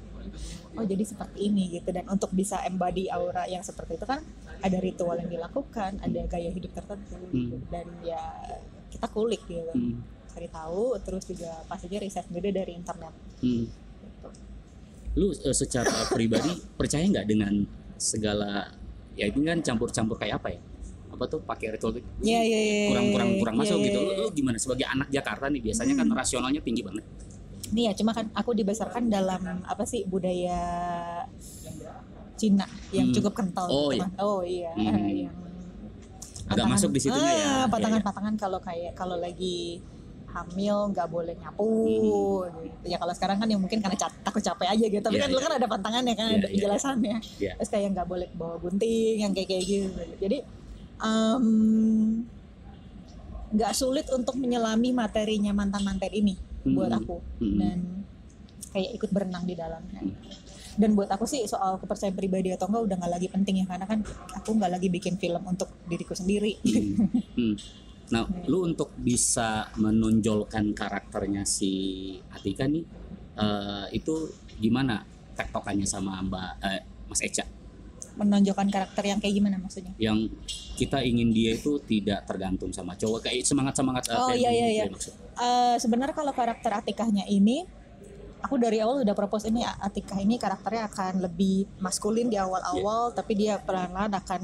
oh 0.76 0.84
jadi 0.84 1.04
seperti 1.04 1.40
ini 1.42 1.64
gitu 1.72 1.90
dan 1.90 2.06
untuk 2.06 2.30
bisa 2.30 2.60
embody 2.62 3.08
aura 3.08 3.48
yang 3.48 3.64
seperti 3.64 3.96
itu 3.96 4.04
kan 4.04 4.20
ada 4.60 4.78
ritual 4.78 5.16
yang 5.16 5.32
dilakukan 5.32 5.98
ada 5.98 6.22
gaya 6.28 6.52
hidup 6.52 6.72
tertentu 6.72 7.16
gitu. 7.32 7.56
Hmm. 7.56 7.64
dan 7.72 7.86
ya 8.04 8.22
kita 8.92 9.08
kulik 9.08 9.42
gitu 9.48 9.72
Hmm. 9.72 10.04
cari 10.30 10.48
tahu 10.48 11.00
terus 11.00 11.24
juga 11.24 11.64
pastinya 11.66 11.98
riset 11.98 12.28
juga 12.28 12.52
dari 12.52 12.74
internet 12.74 13.14
Hmm. 13.40 13.66
Lu 15.16 15.32
eh, 15.32 15.56
secara 15.56 15.88
pribadi 16.12 16.52
percaya 16.76 17.08
nggak 17.08 17.24
dengan 17.24 17.64
segala 17.96 18.68
ya 19.16 19.26
ini 19.32 19.44
kan 19.48 19.60
campur-campur 19.64 20.20
kayak 20.20 20.38
apa 20.44 20.48
ya? 20.54 20.60
Apa 21.16 21.24
tuh 21.32 21.40
pakai 21.40 21.72
ritual 21.72 21.96
itu 21.96 22.04
Iya, 22.22 22.42
iya, 22.44 22.60
iya, 22.60 22.80
kurang-kurang 22.92 23.30
kurang 23.40 23.56
iya, 23.56 23.62
masuk 23.64 23.78
iya, 23.80 23.86
gitu. 23.88 24.00
Lu, 24.04 24.12
iya. 24.12 24.20
lu 24.20 24.28
gimana 24.36 24.58
sebagai 24.60 24.86
anak 24.86 25.08
Jakarta 25.08 25.46
nih 25.48 25.62
biasanya 25.64 25.94
kan 25.96 26.08
Hmm. 26.12 26.18
rasionalnya 26.20 26.62
tinggi 26.62 26.82
banget. 26.84 27.06
Nih 27.72 27.84
ya, 27.90 27.94
cuma 27.96 28.12
kan 28.12 28.28
aku 28.36 28.52
dibesarkan 28.54 29.08
dalam 29.08 29.42
apa 29.64 29.84
sih 29.88 30.04
budaya 30.06 30.60
Cina 32.36 32.68
yang 32.92 33.10
Hmm. 33.10 33.16
cukup 33.16 33.34
kental. 33.34 33.68
Oh, 33.72 33.90
gitu 33.90 33.96
iya. 33.96 34.04
kan. 34.04 34.12
Oh 34.20 34.40
iya, 34.44 34.72
Hmm. 34.76 35.08
yang 35.08 35.36
Agak 36.46 36.68
masuk 36.70 36.94
di 36.94 37.00
situnya 37.02 37.26
ya. 37.26 37.32
Ah, 37.32 37.34
Iya, 37.66 37.74
Patangan-patangan 37.74 38.34
kalau 38.38 38.60
kayak 38.62 38.94
kalau 38.94 39.18
lagi 39.18 39.82
hamil 40.36 40.92
nggak 40.92 41.08
boleh 41.08 41.34
nyapu 41.40 41.72
gitu. 41.88 42.20
Ya 42.84 43.00
kalau 43.00 43.14
sekarang 43.16 43.40
kan 43.40 43.48
ya 43.48 43.56
mungkin 43.56 43.80
karena 43.80 43.96
takut 43.96 44.44
capek 44.44 44.68
aja 44.68 44.86
gitu. 44.92 45.00
Tapi 45.00 45.16
Iya, 45.16 45.24
kan 45.24 45.30
dulu 45.32 45.40
iya. 45.40 45.46
kan 45.48 45.54
ada 45.56 45.68
pantangannya 45.68 46.14
kan, 46.14 46.28
Iya, 46.28 46.36
ada 46.36 46.48
iya. 46.48 46.54
penjelasannya. 46.54 47.18
Iya. 47.40 47.52
Terus 47.56 47.70
kayak 47.72 47.88
nggak 47.96 48.08
boleh 48.08 48.28
bawa 48.36 48.56
gunting 48.60 49.16
yang 49.24 49.32
kayak 49.32 49.48
kayak 49.48 49.64
gitu. 49.64 49.88
Jadi 50.20 50.38
nggak 53.56 53.72
sulit 53.72 54.08
untuk 54.12 54.36
menyelami 54.36 54.92
materinya 54.92 55.56
mantan-mantan 55.56 56.12
ini 56.12 56.36
buat 56.66 56.92
Hmm. 56.92 57.00
aku 57.00 57.18
Hmm. 57.40 57.58
dan 57.58 57.78
kayak 58.74 58.92
ikut 58.94 59.10
berenang 59.10 59.48
di 59.48 59.56
dalamnya. 59.56 60.02
Dan 60.76 60.92
buat 60.92 61.08
aku 61.08 61.24
sih 61.24 61.48
soal 61.48 61.80
kepercayaan 61.80 62.12
pribadi 62.12 62.52
atau 62.52 62.68
enggak 62.68 62.84
udah 62.84 62.96
nggak 63.00 63.14
lagi 63.16 63.28
penting 63.32 63.64
ya 63.64 63.66
karena 63.66 63.88
kan 63.88 64.04
aku 64.36 64.50
nggak 64.52 64.72
lagi 64.76 64.92
bikin 64.92 65.16
film 65.16 65.40
untuk 65.48 65.72
diriku 65.88 66.12
sendiri. 66.12 66.60
Hmm. 67.40 67.56
Nah, 68.06 68.22
lu 68.46 68.62
untuk 68.64 68.94
bisa 68.96 69.66
menonjolkan 69.76 70.72
karakternya 70.72 71.42
si 71.42 71.72
Atika 72.30 72.70
nih 72.70 72.86
eh, 73.34 73.86
itu 73.92 74.14
gimana 74.56 75.02
tektokannya 75.34 75.84
sama 75.84 76.22
Mbak 76.22 76.52
eh, 76.62 76.82
Mas 77.10 77.22
Eca 77.22 77.44
Menonjolkan 78.16 78.72
karakter 78.72 79.04
yang 79.04 79.20
kayak 79.20 79.36
gimana 79.36 79.58
maksudnya? 79.58 79.92
yang 79.98 80.30
kita 80.76 81.02
ingin 81.02 81.34
dia 81.34 81.58
itu 81.58 81.82
tidak 81.82 82.24
tergantung 82.24 82.72
sama 82.72 82.96
cowok 82.96 83.26
kayak 83.26 83.44
semangat 83.44 83.76
semangat 83.76 84.08
Oh 84.14 84.32
iya 84.32 84.54
iya 84.54 84.68
iya. 84.72 84.86
Eh, 84.86 85.76
sebenarnya 85.82 86.16
kalau 86.16 86.32
karakter 86.32 86.72
Atikahnya 86.72 87.28
ini 87.28 87.66
aku 88.40 88.56
dari 88.56 88.78
awal 88.80 89.02
udah 89.02 89.16
propose 89.18 89.50
ini 89.50 89.66
Atikah 89.66 90.22
ini 90.22 90.38
karakternya 90.38 90.88
akan 90.88 91.26
lebih 91.26 91.66
maskulin 91.82 92.30
di 92.30 92.38
awal-awal 92.38 93.10
Iya. 93.12 93.16
tapi 93.18 93.32
dia 93.34 93.58
pelan-pelan 93.58 94.14
akan 94.14 94.42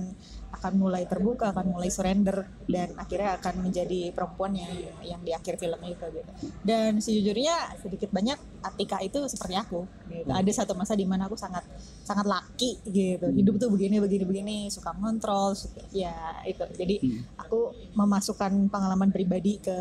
akan 0.51 0.73
mulai 0.77 1.03
terbuka 1.03 1.49
akan 1.49 1.71
mulai 1.71 1.87
surrender 1.87 2.43
dan 2.65 2.91
akhirnya 2.95 3.35
akan 3.35 3.63
menjadi 3.63 4.11
perempuan 4.11 4.51
yang 4.51 4.71
yang 5.01 5.19
di 5.19 5.31
akhir 5.31 5.55
film 5.55 5.79
itu 5.81 6.05
gitu 6.11 6.31
dan 6.61 6.97
sejujurnya 6.97 7.55
sedikit 7.77 8.09
banyak 8.09 8.35
Atika 8.61 8.99
itu 8.99 9.17
seperti 9.25 9.55
aku 9.55 9.87
gitu. 10.07 10.27
Hmm. 10.27 10.37
ada 10.37 10.51
satu 10.51 10.73
masa 10.73 10.93
di 10.93 11.03
mana 11.03 11.25
aku 11.25 11.33
sangat 11.33 11.63
sangat 12.01 12.23
laki 12.25 12.77
gitu 12.85 13.31
hidup 13.31 13.57
tuh 13.57 13.69
begini 13.69 13.97
begini 13.97 14.23
begini 14.23 14.55
suka 14.67 14.91
ngontrol 14.93 15.53
suka- 15.53 15.87
ya 15.89 16.13
itu 16.43 16.61
jadi 16.71 16.95
Hmm. 16.99 17.21
aku 17.39 17.59
memasukkan 17.93 18.51
pengalaman 18.67 19.09
pribadi 19.09 19.57
ke 19.57 19.77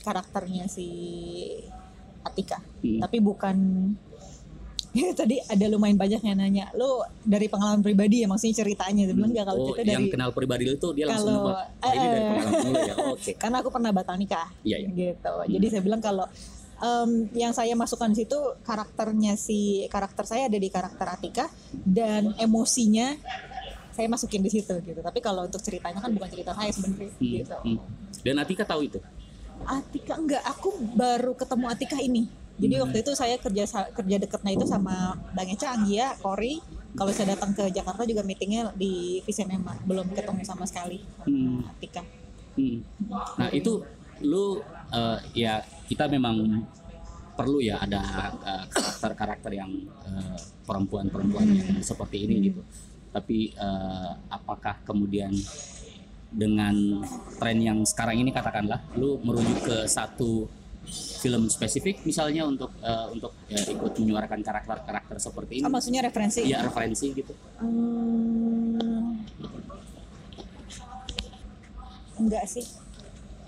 karakternya 0.00 0.66
si 0.66 0.88
Atika 2.22 2.58
Hmm. 2.80 2.98
tapi 2.98 3.18
bukan 3.18 3.56
tadi 5.20 5.40
ada 5.40 5.64
lumayan 5.66 5.96
banyak 5.96 6.20
yang 6.20 6.36
nanya 6.36 6.68
lu 6.72 7.00
dari 7.22 7.48
pengalaman 7.48 7.80
pribadi 7.80 8.22
ya 8.22 8.28
maksudnya 8.28 8.60
ceritanya 8.60 9.08
dia 9.08 9.14
bilang 9.14 9.32
enggak 9.32 9.46
kalau 9.48 9.58
Oh, 9.58 9.66
cerita 9.72 9.88
yang 9.88 10.04
dari 10.04 10.12
kenal 10.12 10.30
pribadi 10.30 10.62
lu 10.64 10.76
tuh 10.76 10.92
dia 10.92 11.06
langsung 11.06 11.32
kalau 11.32 11.48
nebak. 11.48 11.66
Oh, 11.80 11.92
ini 11.92 12.04
dari 12.04 12.20
eh, 12.20 12.26
pengalaman 12.28 12.60
lu 12.62 12.80
ya. 12.82 12.94
Oh, 12.96 13.12
Oke. 13.16 13.32
karena 13.34 13.56
aku 13.58 13.68
pernah 13.68 13.90
batal 13.90 14.16
nikah 14.16 14.48
Iya, 14.60 14.76
iya. 14.78 14.88
gitu 14.92 15.32
jadi 15.48 15.66
saya 15.68 15.82
bilang 15.82 16.00
kalau 16.00 16.26
em, 16.78 17.10
yang 17.32 17.52
saya 17.52 17.72
masukkan 17.72 18.10
di 18.10 18.18
situ 18.20 18.36
karakternya 18.60 19.32
si 19.34 19.58
karakter 19.88 20.24
saya 20.26 20.42
ada 20.46 20.58
di 20.58 20.68
karakter 20.68 21.06
Atika 21.08 21.46
dan 21.72 22.36
emosinya 22.36 23.16
saya 23.92 24.08
masukin 24.08 24.40
di 24.40 24.48
situ 24.48 24.72
gitu 24.78 25.00
tapi 25.00 25.20
kalau 25.20 25.44
untuk 25.44 25.60
ceritanya 25.60 26.00
kan 26.00 26.10
bukan 26.10 26.28
cerita 26.28 26.52
saya 26.52 26.68
sebenarnya 26.68 27.08
Hmm, 27.12 27.20
gitu 27.20 27.56
hmm. 27.64 27.78
Dan 28.22 28.34
Atika 28.38 28.64
tahu 28.64 28.86
itu. 28.86 28.98
Atika 29.62 30.14
enggak 30.14 30.42
aku 30.42 30.68
baru 30.92 31.32
ketemu 31.32 31.64
Atika 31.66 31.96
ini 31.96 32.26
jadi 32.60 32.84
waktu 32.84 33.00
itu 33.00 33.12
saya 33.16 33.36
kerja 33.40 33.64
kerja 33.96 34.16
deketnya 34.20 34.52
itu 34.54 34.66
sama 34.68 35.16
Bang 35.32 35.48
Eca, 35.48 35.72
Anggia, 35.72 36.16
Kori 36.20 36.60
kalau 36.92 37.08
saya 37.08 37.32
datang 37.32 37.56
ke 37.56 37.72
Jakarta 37.72 38.04
juga 38.04 38.20
meetingnya 38.20 38.72
di 38.76 39.24
Visinema 39.24 39.76
belum 39.88 40.12
ketemu 40.12 40.42
sama 40.44 40.68
sekali 40.68 41.00
Hmm. 41.24 41.64
Atika 41.68 42.04
Hmm. 42.52 42.84
Nah 43.40 43.48
itu 43.48 43.80
lu 44.20 44.60
eh, 44.92 45.18
ya 45.32 45.64
kita 45.88 46.04
memang 46.08 46.64
perlu 47.32 47.64
ya 47.64 47.80
ada 47.80 48.02
eh, 48.44 48.64
karakter-karakter 48.68 49.52
yang 49.56 49.72
eh, 50.04 50.36
perempuan-perempuan 50.68 51.48
yang 51.48 51.80
seperti 51.80 52.28
ini 52.28 52.52
gitu. 52.52 52.60
Tapi 53.12 53.56
eh, 53.56 54.10
apakah 54.28 54.84
kemudian 54.84 55.32
dengan 56.32 57.04
tren 57.36 57.60
yang 57.60 57.84
sekarang 57.84 58.20
ini 58.20 58.32
katakanlah 58.32 58.80
lu 58.96 59.20
merujuk 59.20 59.68
ke 59.68 59.76
satu 59.84 60.48
film 61.22 61.46
spesifik 61.46 62.02
misalnya 62.02 62.42
untuk 62.42 62.74
eh, 62.82 63.06
untuk 63.14 63.32
ya, 63.46 63.62
ikut 63.70 63.92
menyuarakan 64.02 64.40
karakter-karakter 64.42 65.16
seperti 65.22 65.62
ini? 65.62 65.64
Oh, 65.66 65.72
maksudnya 65.72 66.02
referensi? 66.02 66.42
Iya 66.42 66.66
referensi 66.66 67.06
gitu. 67.14 67.32
Hmm, 67.62 69.22
enggak 72.18 72.44
sih. 72.50 72.66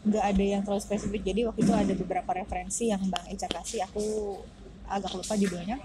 Enggak 0.04 0.24
ada 0.30 0.44
yang 0.44 0.62
terlalu 0.62 0.82
spesifik. 0.84 1.22
Jadi 1.26 1.40
waktu 1.48 1.60
itu 1.64 1.72
ada 1.74 1.94
beberapa 1.96 2.30
referensi 2.36 2.92
yang 2.92 3.02
Bang 3.10 3.26
Eca 3.26 3.50
kasih. 3.50 3.82
Aku 3.90 4.38
agak 4.86 5.12
lupa 5.16 5.34
judulnya. 5.34 5.80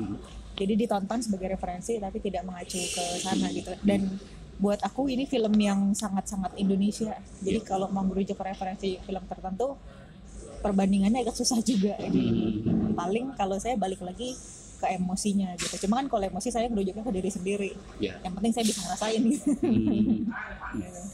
Jadi 0.59 0.73
ditonton 0.75 1.23
sebagai 1.23 1.55
referensi 1.55 1.95
tapi 1.97 2.19
tidak 2.19 2.43
mengacu 2.43 2.77
ke 2.77 3.03
sana 3.23 3.47
gitu. 3.49 3.71
Dan 3.81 4.19
buat 4.59 4.83
aku 4.83 5.07
ini 5.07 5.23
film 5.23 5.55
yang 5.55 5.95
sangat-sangat 5.95 6.59
Indonesia. 6.59 7.15
Jadi 7.39 7.63
kalau 7.63 7.87
mau 7.89 8.03
merujuk 8.03 8.35
ke 8.35 8.43
referensi 8.43 8.99
film 8.99 9.23
tertentu 9.23 9.79
perbandingannya 10.59 11.19
agak 11.21 11.35
susah 11.35 11.59
juga 11.61 11.95
jadi 11.95 12.23
paling 12.93 13.33
kalau 13.33 13.55
saya 13.55 13.75
balik 13.75 13.99
lagi 13.99 14.35
ke 14.75 14.87
emosinya 14.89 15.51
gitu 15.55 15.75
cuma 15.83 15.99
kan 15.99 16.07
kalau 16.07 16.23
emosi 16.25 16.49
saya 16.49 16.67
merujuknya 16.67 17.01
ke 17.01 17.11
diri 17.11 17.27
sendiri 17.27 17.71
Iya. 17.97 18.15
yang 18.21 18.33
penting 18.33 18.51
saya 18.51 18.65
bisa 18.65 18.79
ngerasain 18.81 19.21
gitu 19.25 19.49
Hmm. 20.69 21.07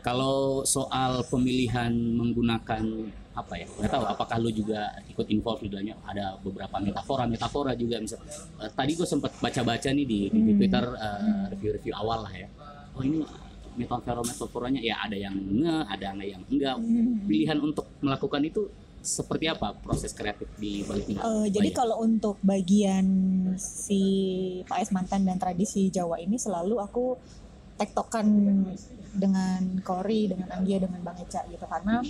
Kalau 0.00 0.36
soal 0.64 1.20
pemilihan 1.26 1.92
menggunakan 1.92 2.84
apa 3.30 3.54
ya? 3.54 3.68
Nggak 3.70 3.90
tahu 3.90 4.04
apakah 4.06 4.36
lu 4.38 4.48
juga 4.50 4.80
ikut 5.06 5.28
involve 5.28 5.60
di 5.60 5.68
dalamnya 5.68 5.92
ada 6.02 6.40
beberapa 6.40 6.72
metafora 6.78 7.24
metafora 7.24 7.72
juga 7.74 8.00
misal 8.00 8.16
eh, 8.58 8.70
tadi 8.70 8.96
gue 8.96 9.04
sempat 9.04 9.36
baca-baca 9.36 9.88
nih 9.90 10.04
di, 10.04 10.18
di 10.26 10.40
Hmm. 10.40 10.56
Twitter 10.56 10.84
eh, 10.88 11.44
review-review 11.52 11.92
awal 11.94 12.24
lah 12.24 12.32
ya. 12.32 12.48
Oh 12.92 13.04
ini 13.04 13.20
metafora 13.76 14.20
metaforanya 14.20 14.80
ya 14.80 14.96
ada 14.98 15.16
yang 15.16 15.36
nge, 15.36 15.76
ada 15.86 16.08
yang 16.18 16.42
enggak. 16.44 16.76
Hmm. 16.76 17.28
Pilihan 17.28 17.58
untuk 17.60 17.84
melakukan 18.00 18.40
itu 18.42 18.72
seperti 19.00 19.48
apa 19.48 19.72
proses 19.80 20.12
kreatif 20.12 20.46
di 20.60 20.84
baliknya? 20.84 21.24
Eh, 21.24 21.46
jadi 21.48 21.72
kalau 21.72 22.04
untuk 22.04 22.36
bagian 22.44 23.06
si 23.56 24.02
Pak 24.68 24.78
Es 24.84 24.90
mantan 24.92 25.24
dan 25.24 25.40
tradisi 25.40 25.88
Jawa 25.88 26.20
ini 26.20 26.36
selalu 26.36 26.76
aku 26.80 27.16
tektokan 27.80 28.28
dengan 29.16 29.80
Kori, 29.80 30.28
dengan 30.28 30.52
Anggia, 30.52 30.84
dengan 30.84 31.00
Bang 31.00 31.16
Eca 31.16 31.48
gitu 31.48 31.64
karena 31.64 32.04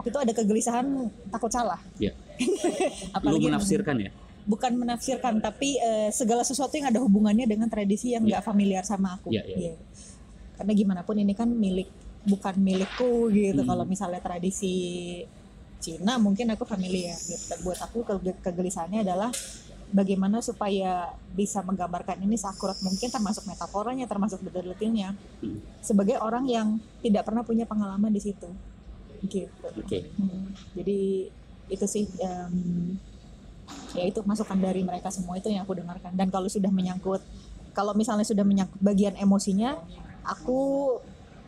waktu 0.00 0.08
itu 0.08 0.20
ada 0.20 0.32
kegelisahan 0.32 0.86
takut 1.28 1.52
salah. 1.52 1.80
ya. 2.04 2.16
Lu 2.40 3.12
Apalagi 3.12 3.46
yang- 3.46 3.56
menafsirkan 3.60 3.96
ya? 4.00 4.12
bukan 4.40 4.72
menafsirkan 4.72 5.38
tapi 5.38 5.76
eh, 5.76 6.08
segala 6.10 6.40
sesuatu 6.42 6.72
yang 6.72 6.88
ada 6.88 6.98
hubungannya 6.98 7.44
dengan 7.44 7.68
tradisi 7.68 8.16
yang 8.16 8.24
nggak 8.24 8.42
familiar 8.42 8.82
sama 8.82 9.20
aku. 9.20 9.30
Iya, 9.30 9.44
iya. 9.44 9.56
Iya. 9.56 9.74
Karena 10.56 10.72
gimana 10.72 11.00
pun 11.04 11.20
ini 11.20 11.36
kan 11.36 11.46
milik 11.46 11.86
bukan 12.24 12.56
milikku 12.56 13.28
gitu. 13.30 13.60
Hmm. 13.62 13.68
Kalau 13.68 13.84
misalnya 13.84 14.20
tradisi 14.24 14.74
Cina 15.80 16.20
mungkin 16.20 16.52
aku 16.52 16.68
familiar 16.68 17.16
gitu. 17.16 17.56
Buat 17.64 17.80
aku 17.80 18.04
ke- 18.04 18.38
kegelisahannya 18.44 19.00
adalah 19.02 19.32
bagaimana 19.90 20.38
supaya 20.38 21.10
bisa 21.34 21.64
menggambarkan 21.66 22.22
ini 22.22 22.38
seakurat 22.38 22.78
mungkin 22.84 23.10
termasuk 23.10 23.48
metaforanya, 23.48 24.06
termasuk 24.06 24.38
detail-detailnya 24.46 25.16
Hmm. 25.42 25.58
sebagai 25.82 26.20
orang 26.20 26.46
yang 26.46 26.78
tidak 27.02 27.26
pernah 27.26 27.42
punya 27.42 27.66
pengalaman 27.66 28.12
di 28.12 28.20
situ. 28.22 28.46
Gitu. 29.26 29.66
Oke. 29.80 30.12
Hmm, 30.16 30.54
jadi 30.76 31.28
itu 31.70 31.86
sih 31.86 32.04
em, 32.18 32.96
ya 33.94 34.02
itu 34.06 34.18
masukan 34.26 34.58
dari 34.58 34.82
mereka 34.82 35.10
semua 35.10 35.38
itu 35.38 35.46
yang 35.50 35.62
aku 35.62 35.78
dengarkan 35.78 36.14
dan 36.18 36.26
kalau 36.30 36.50
sudah 36.50 36.70
menyangkut 36.70 37.22
kalau 37.70 37.94
misalnya 37.94 38.26
sudah 38.26 38.42
menyangkut 38.42 38.78
bagian 38.82 39.14
emosinya 39.14 39.78
aku 40.26 40.98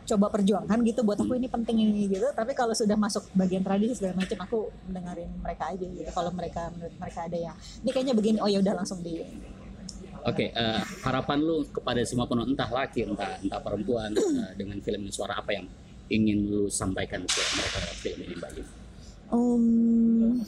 coba 0.03 0.27
perjuangkan 0.27 0.77
gitu 0.83 1.01
buat 1.07 1.15
aku 1.15 1.39
ini 1.39 1.47
penting 1.47 1.77
ini 1.79 2.11
gitu 2.11 2.27
tapi 2.35 2.51
kalau 2.51 2.75
sudah 2.75 2.99
masuk 2.99 3.23
bagian 3.31 3.63
tradisi 3.63 3.95
segala 3.95 4.19
macam 4.19 4.37
aku 4.43 4.59
dengerin 4.91 5.31
mereka 5.39 5.63
aja 5.71 5.85
gitu 5.87 6.09
kalau 6.11 6.31
mereka 6.35 6.67
menurut 6.75 6.95
mereka 6.99 7.19
ada 7.23 7.37
yang 7.39 7.55
ini 7.83 7.89
kayaknya 7.95 8.13
begini 8.15 8.37
oh 8.43 8.49
ya 8.51 8.59
udah 8.59 8.73
langsung 8.75 8.99
di 8.99 9.23
Oke, 10.23 10.55
eh, 10.55 10.81
harapan 11.03 11.35
lu 11.43 11.67
kepada 11.67 11.99
semua 12.07 12.23
penonton 12.23 12.55
entah 12.55 12.71
laki 12.71 13.03
entah 13.03 13.43
entah 13.43 13.59
perempuan 13.59 14.15
eh, 14.15 14.55
dengan 14.55 14.79
film 14.79 15.03
ini 15.03 15.11
suara 15.11 15.35
apa 15.35 15.51
yang 15.51 15.67
ingin 16.07 16.47
lu 16.47 16.71
sampaikan 16.71 17.27
ke 17.27 17.41
mereka 17.59 17.79
film 17.99 18.19
ini 18.23 18.35
Mbak? 18.39 18.51
Um, 19.35 20.39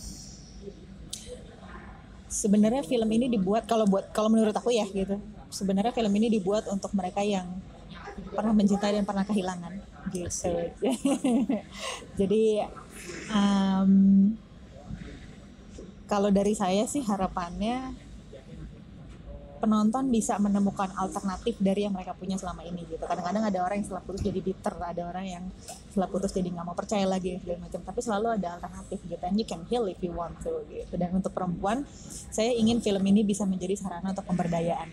sebenarnya 2.31 2.88
film 2.88 3.09
ini 3.12 3.27
dibuat 3.27 3.67
kalau 3.67 3.83
buat 3.83 4.15
kalau 4.15 4.31
menurut 4.31 4.55
aku 4.55 4.71
ya 4.71 4.88
gitu. 4.88 5.19
Sebenarnya 5.51 5.91
film 5.91 6.12
ini 6.24 6.31
dibuat 6.31 6.71
untuk 6.71 6.95
mereka 6.95 7.19
yang 7.19 7.43
pernah 8.36 8.53
mencintai 8.55 8.91
dan 8.95 9.05
pernah 9.07 9.25
kehilangan 9.27 9.74
gitu. 10.12 10.53
Jadi 12.19 12.43
um, 13.31 13.91
kalau 16.05 16.29
dari 16.29 16.53
saya 16.53 16.86
sih 16.86 17.01
harapannya 17.01 18.05
penonton 19.65 20.13
bisa 20.13 20.38
menemukan 20.38 20.93
alternatif 20.93 21.57
dari 21.57 21.89
yang 21.89 21.95
mereka 21.95 22.13
punya 22.13 22.38
selama 22.38 22.62
ini 22.62 22.86
gitu. 22.86 23.01
Kadang-kadang 23.01 23.50
ada 23.50 23.60
orang 23.65 23.81
yang 23.81 23.86
setelah 23.89 24.03
putus 24.05 24.22
jadi 24.22 24.39
bitter, 24.43 24.74
ada 24.77 25.01
orang 25.10 25.25
yang 25.25 25.43
setelah 25.89 26.10
putus 26.12 26.31
jadi 26.36 26.53
nggak 26.53 26.65
mau 26.69 26.77
percaya 26.77 27.07
lagi 27.10 27.41
segala 27.41 27.65
macam. 27.65 27.81
Tapi 27.81 28.00
selalu 28.03 28.27
ada 28.38 28.48
alternatif 28.60 29.00
gitu. 29.10 29.24
And 29.25 29.36
you 29.41 29.48
can 29.48 29.65
heal 29.65 29.89
if 29.89 29.98
you 30.05 30.13
want 30.13 30.38
to 30.45 30.62
gitu. 30.69 30.93
Dan 31.00 31.17
untuk 31.17 31.34
perempuan, 31.34 31.88
saya 32.29 32.53
ingin 32.53 32.84
film 32.84 33.01
ini 33.10 33.25
bisa 33.25 33.48
menjadi 33.50 33.74
sarana 33.79 34.13
untuk 34.13 34.27
pemberdayaan 34.27 34.91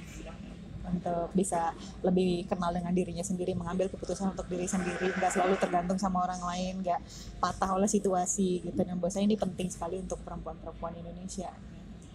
untuk 0.93 1.33
bisa 1.33 1.73
lebih 2.05 2.45
kenal 2.45 2.71
dengan 2.71 2.93
dirinya 2.93 3.25
sendiri, 3.25 3.57
mengambil 3.57 3.89
keputusan 3.89 4.37
untuk 4.37 4.47
diri 4.53 4.69
sendiri, 4.69 5.09
nggak 5.17 5.33
selalu 5.33 5.57
tergantung 5.57 5.97
sama 5.97 6.29
orang 6.29 6.41
lain, 6.45 6.85
nggak 6.85 7.01
patah 7.41 7.75
oleh 7.75 7.89
situasi 7.89 8.63
gitu. 8.69 8.81
Dan 8.85 9.01
buat 9.01 9.11
saya 9.11 9.25
ini 9.25 9.41
penting 9.41 9.73
sekali 9.73 9.99
untuk 9.99 10.21
perempuan-perempuan 10.23 10.95
Indonesia. 11.01 11.51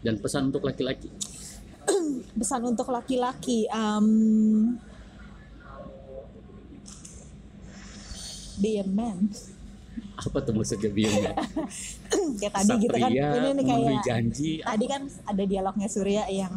Dan 0.02 0.22
pesan 0.22 0.54
untuk 0.54 0.64
laki-laki? 0.64 1.10
pesan 2.40 2.62
untuk 2.68 2.88
laki-laki 2.92 3.68
um, 3.72 4.76
be 8.60 8.82
a 8.82 8.86
man 8.86 9.32
Apa 10.18 10.42
tuh 10.42 10.54
maksudnya 10.54 10.90
biungnya? 10.90 11.34
kayak 12.42 12.54
tadi 12.54 12.74
gitu 12.86 12.98
kan 12.98 13.10
Satria 13.10 13.30
ini 13.38 13.50
nih 13.54 13.66
kayak 13.66 14.02
janji. 14.06 14.52
tadi 14.62 14.86
kan 14.90 15.02
ada 15.30 15.44
dialognya 15.46 15.88
Surya 15.90 16.24
yang 16.30 16.54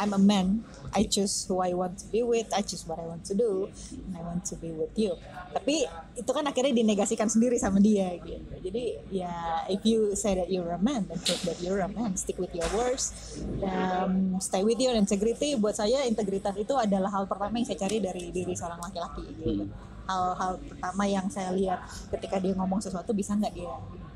I'm 0.00 0.12
a 0.16 0.20
man 0.20 0.64
I 0.94 1.04
choose 1.04 1.44
who 1.46 1.60
I 1.60 1.76
want 1.76 2.00
to 2.00 2.06
be 2.08 2.24
with 2.24 2.48
I 2.52 2.64
choose 2.64 2.84
what 2.88 3.00
I 3.00 3.06
want 3.06 3.24
to 3.28 3.34
do 3.36 3.68
and 3.92 4.12
I 4.16 4.22
want 4.24 4.44
to 4.48 4.54
be 4.56 4.72
with 4.72 4.94
you. 4.96 5.16
Tapi 5.52 5.84
itu 6.16 6.30
kan 6.30 6.44
akhirnya 6.44 6.72
dinegasikan 6.72 7.28
sendiri 7.28 7.56
sama 7.60 7.80
dia 7.80 8.16
gitu. 8.20 8.52
Jadi 8.64 8.84
ya 9.12 9.64
if 9.68 9.84
you 9.84 10.16
say 10.16 10.36
that 10.36 10.48
you're 10.48 10.72
a 10.72 10.80
man 10.80 11.04
then 11.08 11.20
prove 11.20 11.42
that 11.44 11.58
you're 11.60 11.84
a 11.84 11.90
man. 11.90 12.16
Stick 12.16 12.40
with 12.40 12.52
your 12.56 12.68
words. 12.72 13.12
Um, 13.60 14.36
stay 14.40 14.64
with 14.64 14.80
your 14.80 14.96
integrity. 14.96 15.56
Buat 15.60 15.80
saya 15.80 16.08
integritas 16.08 16.56
itu 16.56 16.72
adalah 16.76 17.12
hal 17.12 17.24
pertama 17.28 17.60
yang 17.60 17.68
saya 17.68 17.78
cari 17.84 17.98
dari 18.00 18.32
diri 18.32 18.54
seorang 18.56 18.80
laki-laki 18.80 19.24
gitu. 19.44 19.68
Hal-hal 20.08 20.56
pertama 20.64 21.04
yang 21.04 21.28
saya 21.28 21.52
lihat 21.52 21.84
ketika 22.16 22.40
dia 22.40 22.56
ngomong 22.56 22.80
sesuatu 22.80 23.12
bisa 23.12 23.36
nggak 23.36 23.52
dia 23.52 23.72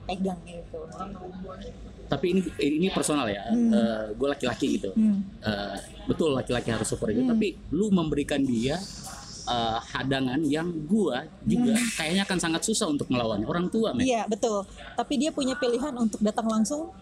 pegang 0.09 0.41
gitu 0.47 0.83
Tapi 2.13 2.27
ini 2.29 2.41
ini 2.61 2.87
personal 2.93 3.25
ya. 3.33 3.49
Hmm. 3.49 3.73
gue 4.13 4.29
laki-laki 4.29 4.67
gitu. 4.77 4.93
Hmm. 4.93 5.25
Eh, 5.41 5.77
betul 6.05 6.37
laki-laki 6.37 6.69
harus 6.69 6.85
seperti 6.85 7.17
itu. 7.17 7.25
Hmm. 7.25 7.33
Tapi 7.33 7.49
lu 7.73 7.89
memberikan 7.89 8.45
dia 8.45 8.77
eh, 9.43 9.79
hadangan 9.97 10.39
yang 10.45 10.69
gua 10.87 11.25
juga 11.43 11.73
Hmm. 11.75 11.89
kayaknya 11.99 12.23
akan 12.29 12.39
sangat 12.39 12.63
susah 12.63 12.87
untuk 12.87 13.09
melawan 13.11 13.43
orang 13.49 13.67
tua, 13.73 13.91
men. 13.97 14.05
Iya 14.05 14.29
betul. 14.29 14.63
Tapi 14.95 15.15
dia 15.19 15.33
punya 15.33 15.57
pilihan 15.57 15.91
untuk 15.97 16.21
datang 16.21 16.47
langsung 16.47 16.93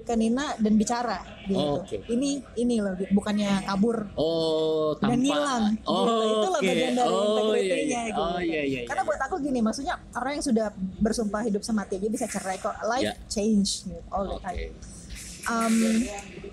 ke 0.00 0.14
Nina 0.14 0.56
dan 0.56 0.74
bicara 0.74 1.18
gitu. 1.44 1.56
Oh, 1.56 1.80
oke. 1.80 1.96
Ini 2.06 2.30
ini 2.56 2.74
loh 2.78 2.92
bukannya 3.08 3.64
kabur 3.64 4.08
Oh, 4.14 4.96
tanpa 4.96 5.12
dan 5.12 5.18
ngilang. 5.20 5.64
Oh, 5.84 6.04
gitu. 6.04 6.24
Itu 6.26 6.46
loh 6.46 6.56
oke. 6.56 6.66
bagian 6.66 6.92
dari 6.92 7.10
Oh, 7.10 7.52
iya, 7.52 7.76
iya. 7.76 8.00
gitu. 8.06 8.20
Oh, 8.20 8.38
iya, 8.38 8.62
iya, 8.62 8.80
Karena 8.84 9.02
iya. 9.02 9.08
buat 9.08 9.20
aku 9.22 9.34
gini, 9.38 9.58
maksudnya 9.58 9.94
orang 10.12 10.32
yang 10.34 10.44
sudah 10.44 10.66
bersumpah 10.98 11.42
hidup 11.42 11.60
semati 11.60 11.96
aja 11.96 12.08
bisa 12.08 12.26
cerai 12.26 12.56
kok. 12.56 12.74
Life 12.82 13.02
Iya. 13.02 13.14
change 13.26 13.68
gitu, 13.84 14.00
all 14.08 14.26
the 14.26 14.38
time. 14.38 14.58
Oke. 14.70 14.98
Um, 15.42 16.04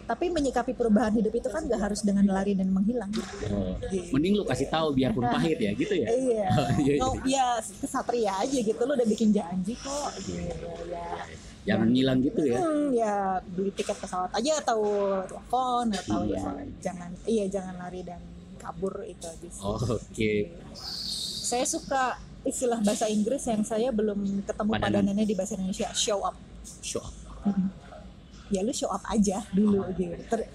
tapi 0.05 0.31
menyikapi 0.31 0.71
perubahan 0.71 1.11
hidup 1.11 1.29
itu 1.29 1.45
kan 1.45 1.59
gak 1.61 1.77
harus 1.77 2.01
dengan 2.01 2.23
lari 2.25 2.55
dan 2.55 2.67
menghilang. 2.67 3.11
Oh. 3.51 3.75
Mending 4.09 4.33
lu 4.33 4.43
kasih 4.43 4.67
tahu 4.67 4.95
biarpun 4.95 5.27
pahit 5.35 5.59
ya, 5.59 5.71
gitu 5.71 5.91
ya. 5.93 6.07
Iya. 6.07 6.47
Oh, 6.49 6.67
iya, 6.81 6.93
iya. 6.93 7.03
Nggak- 7.03 7.23
ya 7.27 7.47
kesatria 7.77 8.33
aja 8.37 8.57
gitu 8.57 8.79
lo 8.79 8.95
udah 8.95 9.03
bikin 9.05 9.29
janji 9.29 9.75
kok 9.75 10.11
gitu 10.21 10.39
ya. 10.87 11.03
Jangan 11.67 11.87
ngilang 11.91 12.19
gitu 12.23 12.41
ya. 12.41 12.57
Hmm, 12.57 12.87
ya 12.91 13.15
beli 13.43 13.71
tiket 13.71 13.93
pesawat 13.93 14.31
aja 14.31 14.51
atau 14.57 14.79
telepon 15.27 15.85
atau 15.91 16.19
Iya. 16.23 16.39
ya 16.39 16.51
jangan 16.81 17.09
iya 17.27 17.45
jangan 17.45 17.75
lari 17.77 18.01
dan 18.01 18.23
kabur 18.57 19.03
itu 19.03 19.21
aja 19.21 19.47
sih. 19.47 19.61
Oh, 19.61 19.75
Oke. 19.75 20.55
Saya 21.43 21.63
suka 21.63 22.15
istilah 22.41 22.79
bahasa 22.79 23.05
Inggris 23.05 23.43
yang 23.43 23.61
saya 23.61 23.91
belum 23.91 24.15
ketemu 24.41 24.71
Padanan. 24.71 24.83
padanannya 25.11 25.25
di 25.25 25.35
bahasa 25.35 25.53
Indonesia 25.53 25.91
show 25.91 26.23
up. 26.23 26.35
Show 26.79 27.03
up. 27.03 27.11
Mhm. 27.43 27.67
Ya 28.47 28.63
lu 28.63 28.71
show 28.71 28.87
up 28.87 29.03
aja 29.05 29.43
dulu 29.51 29.83
gitu. 29.93 30.15
Ter- 30.25 30.47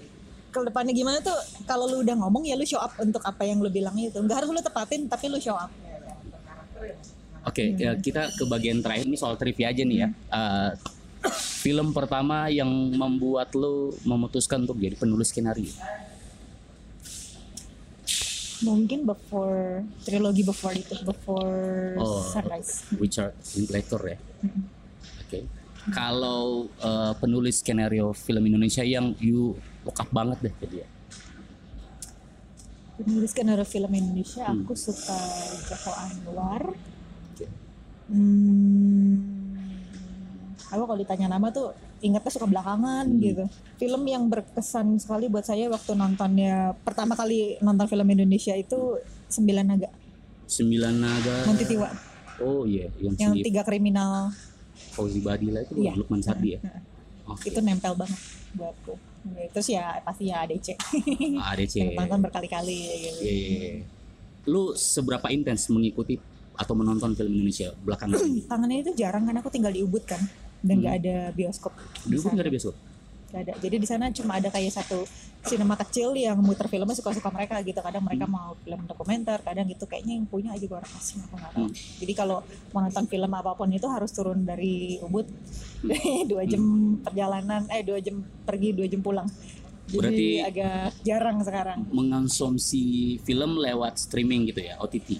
ke 0.49 0.59
depannya 0.59 0.93
gimana 0.93 1.17
tuh 1.19 1.33
kalau 1.65 1.85
lu 1.85 2.01
udah 2.01 2.13
ngomong 2.15 2.41
ya 2.43 2.53
lu 2.53 2.61
show 2.63 2.77
up 2.77 2.93
untuk 2.97 3.21
apa 3.21 3.41
yang 3.41 3.57
lu 3.57 3.69
bilang 3.69 3.93
itu. 3.95 4.17
Nggak 4.17 4.41
harus 4.41 4.49
lu 4.49 4.61
tepatin 4.61 5.05
tapi 5.05 5.25
lu 5.27 5.37
show 5.37 5.53
up. 5.53 5.69
Oke, 7.43 7.75
ya, 7.75 7.91
kita 7.93 8.31
ke 8.31 8.43
bagian 8.45 8.79
terakhir 8.79 9.03
ini 9.03 9.19
soal 9.19 9.35
trivia 9.35 9.67
aja 9.67 9.83
nih 9.83 9.97
ya. 9.99 10.07
Hmm. 10.07 10.15
Eh, 10.31 10.69
film 11.31 11.91
pertama 11.91 12.47
yang 12.47 12.67
membuat 12.91 13.55
lu 13.55 13.95
memutuskan 14.03 14.63
untuk 14.63 14.75
jadi 14.77 14.95
penulis 14.95 15.31
skenario. 15.31 15.71
Mungkin 18.63 19.03
before 19.03 19.83
trilogi 20.01 20.39
before 20.41 20.71
itu 20.71 20.95
before 21.03 21.99
Oh, 21.99 22.23
Sunrise. 22.23 22.87
Richard 22.95 23.35
Linklater 23.53 24.01
ya. 24.07 24.17
Mhm. 24.39 24.61
Oke. 25.19 25.39
Kalau 25.91 26.71
eh, 26.79 27.13
penulis 27.19 27.59
skenario 27.59 28.15
film 28.15 28.43
Indonesia 28.45 28.79
yang 28.81 29.11
you 29.19 29.51
look 29.83 29.99
up 29.99 30.07
banget 30.09 30.39
deh 30.39 30.53
ke 30.55 30.65
dia. 30.71 30.87
Penulis 32.95 33.35
skenario 33.35 33.67
film 33.67 33.91
Indonesia, 33.91 34.47
Hmm. 34.47 34.63
aku 34.63 34.79
suka 34.79 35.17
Joko 35.67 35.91
Anwar. 35.91 36.63
Oke. 37.35 37.45
Hmm, 38.07 39.42
aku 40.73 40.83
kalau 40.83 40.97
ditanya 40.97 41.27
nama 41.29 41.47
tuh 41.47 41.71
ingatnya 41.99 42.29
suka 42.29 42.43
belakangan 42.43 43.05
Hmm. 43.05 43.19
gitu. 43.19 43.43
Film 43.77 44.01
yang 44.03 44.25
berkesan 44.25 44.97
sekali 44.97 45.27
buat 45.27 45.43
saya 45.43 45.69
waktu 45.69 45.93
nontonnya 45.93 46.73
pertama 46.79 47.13
kali 47.13 47.55
nonton 47.59 47.85
film 47.85 48.07
Indonesia 48.07 48.51
itu 48.51 48.97
Sembilan 49.27 49.65
Naga, 49.65 49.89
Sembilan 50.45 50.93
Naga. 50.95 51.35
Monty 51.45 51.65
Tiwa, 51.65 51.89
Oh 52.39 52.65
iya, 52.65 52.89
yang, 52.97 53.13
yang 53.15 53.33
tiga 53.39 53.61
kriminal 53.61 54.33
Fauzi 54.91 55.19
Badila 55.19 55.61
itu 55.61 55.77
Iya. 55.79 55.93
Lukman 55.93 56.19
Sardi 56.19 56.53
ya. 56.53 56.59
Oke. 57.23 57.47
itu 57.47 57.59
nempel 57.59 57.93
banget 57.93 58.19
buatku. 58.51 58.93
Terus 59.49 59.67
ya 59.69 59.95
pasti 60.01 60.27
ya 60.27 60.43
ADC. 60.43 60.75
ADC. 61.39 61.73
Yang 61.87 61.95
nonton 61.95 62.19
berkali-kali 62.21 62.75
gitu. 62.99 63.19
Iya, 63.21 63.31
iya, 63.31 63.47
iya. 63.71 63.83
Lu 64.43 64.75
seberapa 64.75 65.31
intens 65.31 65.71
mengikuti 65.71 66.19
atau 66.53 66.75
menonton 66.75 67.15
film 67.15 67.31
Indonesia 67.31 67.71
belakangan 67.79 68.19
ini? 68.19 68.43
Tangannya 68.43 68.83
itu 68.83 68.91
jarang 68.93 69.23
kan 69.23 69.33
aku 69.33 69.47
tinggal 69.47 69.71
di 69.71 69.81
Ubud 69.81 70.03
kan 70.03 70.19
dan 70.63 70.75
nggak 70.79 70.95
ada 71.03 71.17
bioskop. 71.35 71.73
Sana. 72.07 72.33
nggak 72.33 72.45
ada 72.47 72.53
bioskop? 72.55 72.75
Nggak 73.29 73.41
ada. 73.43 73.53
Jadi 73.59 73.75
di 73.75 73.87
sana 73.89 74.05
cuma 74.09 74.31
ada 74.39 74.47
kayak 74.47 74.71
satu 74.71 75.03
sinema 75.43 75.75
kecil 75.75 76.15
yang 76.15 76.39
muter 76.39 76.71
filmnya 76.71 76.95
suka-suka 76.95 77.27
mereka 77.27 77.59
gitu. 77.59 77.75
Kadang 77.77 78.07
mereka 78.07 78.23
mau 78.25 78.55
film 78.63 78.81
dokumenter, 78.87 79.43
kadang 79.43 79.67
gitu 79.67 79.83
kayaknya 79.83 80.15
yang 80.15 80.25
punya 80.25 80.55
aja 80.55 80.63
orang 80.71 80.91
asing 80.95 81.19
aku 81.19 81.35
nggak 81.35 81.51
tahu. 81.51 81.67
Jadi 81.73 82.13
kalau 82.15 82.37
mau 82.71 82.79
nonton 82.79 83.05
film 83.05 83.31
apa 83.33 83.51
pun 83.53 83.67
itu 83.67 83.87
harus 83.91 84.09
turun 84.15 84.47
dari 84.47 84.97
Ubud 85.03 85.27
dua 86.31 86.43
jam 86.47 86.63
perjalanan, 87.03 87.67
eh 87.67 87.83
dua 87.83 87.99
jam 87.99 88.23
pergi 88.47 88.71
dua 88.71 88.87
jam 88.87 89.03
pulang. 89.03 89.27
Jadi 89.83 89.99
Berarti- 89.99 90.39
agak 90.39 90.89
jarang 91.03 91.37
sekarang. 91.43 91.79
Mengonsumsi 91.91 93.19
film 93.19 93.59
lewat 93.59 93.99
streaming 93.99 94.47
gitu 94.47 94.63
ya, 94.63 94.79
OTT. 94.79 95.19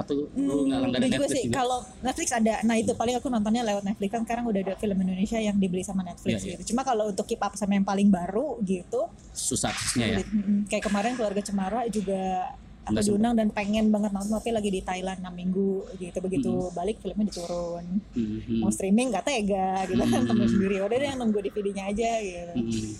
Atau 0.00 0.16
lu 0.16 0.24
Hmm, 0.32 0.64
nggak 0.64 0.78
langganan 0.80 1.06
Netflix 1.06 1.30
sih. 1.30 1.44
juga? 1.44 1.56
Kalau 1.58 1.78
Netflix 2.00 2.28
ada, 2.32 2.54
nah 2.62 2.74
itu 2.74 2.92
paling 2.92 3.14
aku 3.14 3.28
nontonnya 3.28 3.62
lewat 3.62 3.84
Netflix 3.84 4.08
kan 4.10 4.22
sekarang 4.22 4.44
udah 4.46 4.60
ada 4.62 4.74
film 4.74 4.96
Indonesia 4.98 5.36
yang 5.38 5.56
dibeli 5.56 5.82
sama 5.82 6.00
Netflix 6.00 6.36
Iya, 6.38 6.46
iya. 6.46 6.52
gitu. 6.56 6.72
Cuma 6.72 6.82
kalau 6.82 7.04
untuk 7.06 7.24
keep 7.24 7.38
up 7.38 7.52
sama 7.52 7.74
yang 7.74 7.84
paling 7.84 8.08
baru 8.08 8.56
gitu, 8.62 9.12
susah 9.30 9.68
aksesnya 9.68 10.06
ya. 10.10 10.18
kayak 10.66 10.82
kemarin 10.82 11.12
keluarga 11.14 11.40
Cemara 11.40 11.84
juga 11.86 12.48
aku 12.80 12.92
Nggak 12.92 13.04
diundang 13.06 13.34
dan 13.36 13.48
pengen 13.50 13.86
banget 13.88 14.10
nonton 14.10 14.32
tapi 14.34 14.50
lagi 14.50 14.68
di 14.68 14.80
Thailand 14.80 15.20
6 15.20 15.30
minggu 15.30 15.70
gitu 15.94 16.18
begitu 16.18 16.52
balik 16.72 16.96
filmnya 16.98 17.28
diturun 17.28 17.84
Mhm. 18.10 18.56
mau 18.58 18.68
streaming 18.68 19.12
nggak 19.12 19.22
tega 19.22 19.84
gitu 19.84 20.00
kan 20.02 20.16
Hmm. 20.16 20.26
temen 20.26 20.48
sendiri 20.48 20.76
udah 20.80 20.96
deh 20.98 21.12
nunggu 21.14 21.38
DVD-nya 21.40 21.84
aja 21.86 22.10
gitu 22.18 22.52
Mhm. 22.56 22.90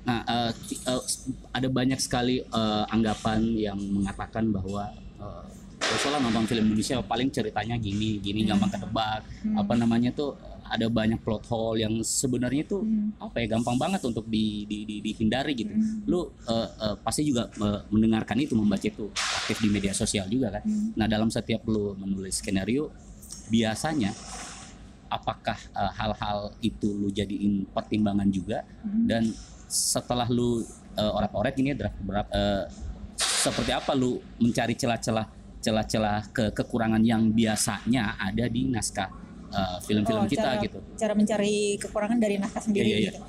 Nah, 0.00 0.20
eh, 0.24 0.50
ki- 0.62 0.80
eh, 0.82 1.02
ada 1.50 1.68
banyak 1.68 1.98
sekali 1.98 2.40
eh, 2.40 2.84
anggapan 2.86 3.40
yang 3.58 3.78
mengatakan 3.80 4.48
bahwa 4.48 4.86
uh, 5.18 5.44
soalnya 5.96 6.20
nonton 6.22 6.44
film 6.44 6.64
Indonesia 6.66 7.00
paling 7.00 7.28
ceritanya 7.28 7.74
gini, 7.76 8.20
gini 8.20 8.44
gampang 8.44 8.70
ketebak. 8.70 9.24
Hmm. 9.42 9.56
Apa 9.58 9.74
namanya 9.74 10.12
tuh 10.12 10.36
ada 10.70 10.86
banyak 10.86 11.18
plot 11.18 11.50
hole 11.50 11.82
yang 11.82 11.98
sebenarnya 11.98 12.62
tuh 12.62 12.86
Hmm. 12.86 13.10
apa 13.18 13.42
ya 13.42 13.50
gampang 13.50 13.74
banget 13.74 14.06
untuk 14.06 14.22
di, 14.26 14.62
di- 14.64 14.86
di- 14.86 15.02
dihindari 15.02 15.58
gitu. 15.58 15.74
Hmm. 15.74 16.06
Lu 16.06 16.30
eh, 16.46 16.68
eh, 16.70 16.96
pasti 17.02 17.26
juga 17.26 17.50
eh, 17.50 17.80
mendengarkan 17.90 18.38
itu, 18.38 18.54
membaca 18.54 18.82
itu 18.82 19.10
aktif 19.10 19.58
di 19.58 19.68
media 19.68 19.90
sosial 19.90 20.30
juga 20.30 20.54
kan. 20.54 20.62
Hmm. 20.62 20.94
Nah, 20.94 21.10
dalam 21.10 21.26
setiap 21.26 21.66
lu 21.66 21.98
menulis 21.98 22.38
skenario 22.38 22.94
biasanya 23.50 24.14
apakah 25.10 25.58
hal-hal 25.74 26.54
itu 26.62 26.86
lu 26.86 27.10
jadiin 27.10 27.66
pertimbangan 27.66 28.30
juga 28.30 28.62
Hmm. 28.86 29.10
dan 29.10 29.22
setelah 29.66 30.26
lu 30.26 30.62
uh, 30.94 31.18
oret-oret 31.18 31.54
ini 31.58 31.74
draft 31.74 31.98
berapa 31.98 32.30
uh, 32.30 32.64
seperti 33.18 33.70
apa 33.70 33.90
lu 33.92 34.18
mencari 34.38 34.74
celah-celah 34.74 35.26
celah-celah 35.60 36.32
ke 36.32 36.44
kekurangan 36.56 37.00
yang 37.04 37.30
biasanya 37.32 38.16
ada 38.16 38.48
di 38.48 38.68
naskah 38.72 39.08
uh, 39.52 39.78
film-film 39.84 40.24
Oh, 40.24 40.28
kita 40.28 40.56
cara, 40.56 40.64
gitu. 40.64 40.78
cara 40.96 41.12
mencari 41.12 41.76
kekurangan 41.76 42.18
dari 42.18 42.40
naskah 42.40 42.62
sendiri 42.64 42.88
Iya, 42.88 42.98
iya, 42.98 43.12
gitu 43.12 43.20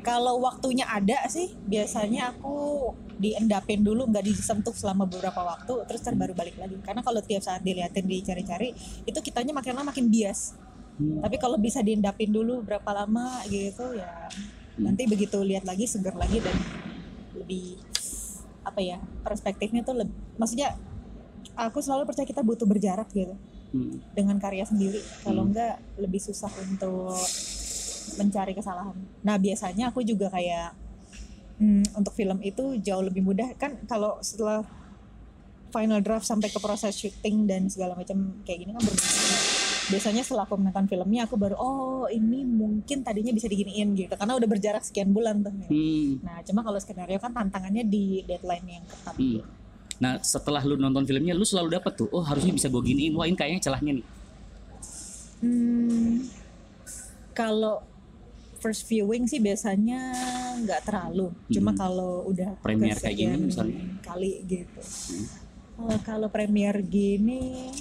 kalau 0.00 0.40
waktunya 0.40 0.88
ada 0.88 1.28
sih 1.28 1.52
biasanya 1.68 2.32
aku 2.32 2.88
diendapin 3.20 3.84
dulu 3.84 4.08
nggak 4.08 4.24
disentuh 4.24 4.72
selama 4.72 5.04
beberapa 5.04 5.44
waktu 5.44 5.84
terus 5.84 6.00
ntar 6.00 6.16
baru 6.16 6.32
balik 6.32 6.56
lagi 6.56 6.80
karena 6.80 7.04
kalau 7.04 7.20
tiap 7.20 7.44
saat 7.44 7.60
diliatin 7.60 8.08
dicari-cari 8.08 8.72
itu 9.04 9.18
kitanya 9.20 9.52
makin 9.52 9.76
lama 9.76 9.92
makin 9.92 10.08
bias 10.08 10.56
Hmm. 11.00 11.16
tapi 11.24 11.40
kalau 11.40 11.56
bisa 11.56 11.80
diendapin 11.80 12.28
dulu 12.28 12.60
berapa 12.60 12.84
lama 12.92 13.40
gitu 13.48 13.96
ya 13.96 14.28
nanti 14.76 15.08
begitu 15.08 15.40
lihat 15.40 15.64
lagi 15.64 15.88
seger 15.88 16.12
lagi 16.12 16.44
dan 16.44 16.52
lebih 17.40 17.80
apa 18.60 18.80
ya 18.84 19.00
perspektifnya 19.24 19.80
tuh 19.80 19.96
lebih 20.04 20.12
maksudnya 20.36 20.76
aku 21.54 21.78
selalu 21.78 22.04
percaya 22.04 22.24
kita 22.24 22.40
butuh 22.40 22.64
berjarak 22.64 23.08
gitu 23.10 23.34
Hmm. 23.70 24.02
dengan 24.10 24.34
karya 24.36 24.66
sendiri 24.66 24.98
kalau 25.22 25.46
Hmm. 25.46 25.54
enggak 25.54 25.78
lebih 25.94 26.18
susah 26.18 26.50
untuk 26.60 27.14
mencari 28.16 28.50
kesalahan 28.50 28.98
nah 29.20 29.36
biasanya 29.36 29.88
aku 29.88 30.02
juga 30.02 30.26
kayak 30.26 30.74
hmm, 31.56 31.94
untuk 31.94 32.10
film 32.10 32.42
itu 32.42 32.74
jauh 32.76 32.98
lebih 33.00 33.22
mudah 33.22 33.54
kan 33.54 33.78
kalau 33.86 34.18
setelah 34.20 34.66
final 35.70 36.02
draft 36.02 36.26
sampai 36.26 36.50
ke 36.50 36.58
proses 36.58 36.90
syuting 36.92 37.46
dan 37.46 37.70
segala 37.70 37.94
macam 37.94 38.42
kayak 38.42 38.58
gini 38.58 38.74
kan 38.74 38.82
berbeda 38.82 39.38
biasanya 39.86 40.22
setelah 40.22 40.46
aku 40.46 40.54
menonton 40.54 40.86
filmnya 40.86 41.26
aku 41.26 41.34
baru 41.34 41.54
oh 41.54 42.06
ini 42.06 42.42
mungkin 42.42 43.02
tadinya 43.02 43.30
bisa 43.30 43.46
diginiin 43.46 43.94
gitu 43.94 44.14
karena 44.14 44.34
udah 44.34 44.48
berjarak 44.48 44.82
sekian 44.82 45.10
bulan 45.10 45.42
tuh 45.42 45.54
Hmm. 45.70 46.18
nah 46.22 46.42
cuma 46.42 46.62
kalau 46.62 46.78
skenario 46.78 47.18
kan 47.18 47.30
tantangannya 47.30 47.86
di 47.86 48.26
deadline 48.26 48.66
yang 48.68 48.84
ketat 48.84 49.14
Hmm. 49.14 49.46
Nah, 50.00 50.16
setelah 50.18 50.64
lu 50.64 50.74
nonton 50.74 51.04
filmnya 51.04 51.36
lu 51.36 51.44
selalu 51.44 51.76
dapet 51.76 51.92
tuh, 51.94 52.08
oh 52.10 52.24
harusnya 52.24 52.50
bisa 52.50 52.66
gue 52.66 52.80
giniin, 52.80 53.12
wah 53.12 53.28
ini 53.28 53.36
kayaknya 53.36 53.60
celahnya 53.60 54.00
nih. 54.00 54.06
Hmm, 55.40 56.24
kalau 57.32 57.80
first 58.60 58.84
viewing 58.84 59.24
sih 59.24 59.40
biasanya 59.40 60.00
nggak 60.60 60.80
terlalu. 60.84 61.32
Cuma 61.48 61.72
Hmm. 61.72 61.80
kalau 61.80 62.28
udah 62.28 62.60
Premier 62.60 62.96
kayak 62.96 63.16
gini 63.16 63.36
misalnya. 63.48 63.80
kali 64.00 64.44
gitu. 64.44 64.80
Oh, 65.80 65.96
kalau 66.04 66.28
premier 66.28 66.76
gini 66.84 67.72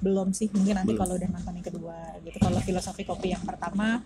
belum 0.00 0.32
sih 0.32 0.48
mungkin 0.52 0.76
nanti 0.76 0.92
kalau 0.92 1.16
udah 1.16 1.28
nonton 1.28 1.56
yang 1.56 1.66
kedua 1.66 1.96
gitu. 2.20 2.36
Kalau 2.36 2.60
filosofi 2.60 3.04
kopi 3.04 3.32
yang 3.32 3.44
pertama 3.44 4.04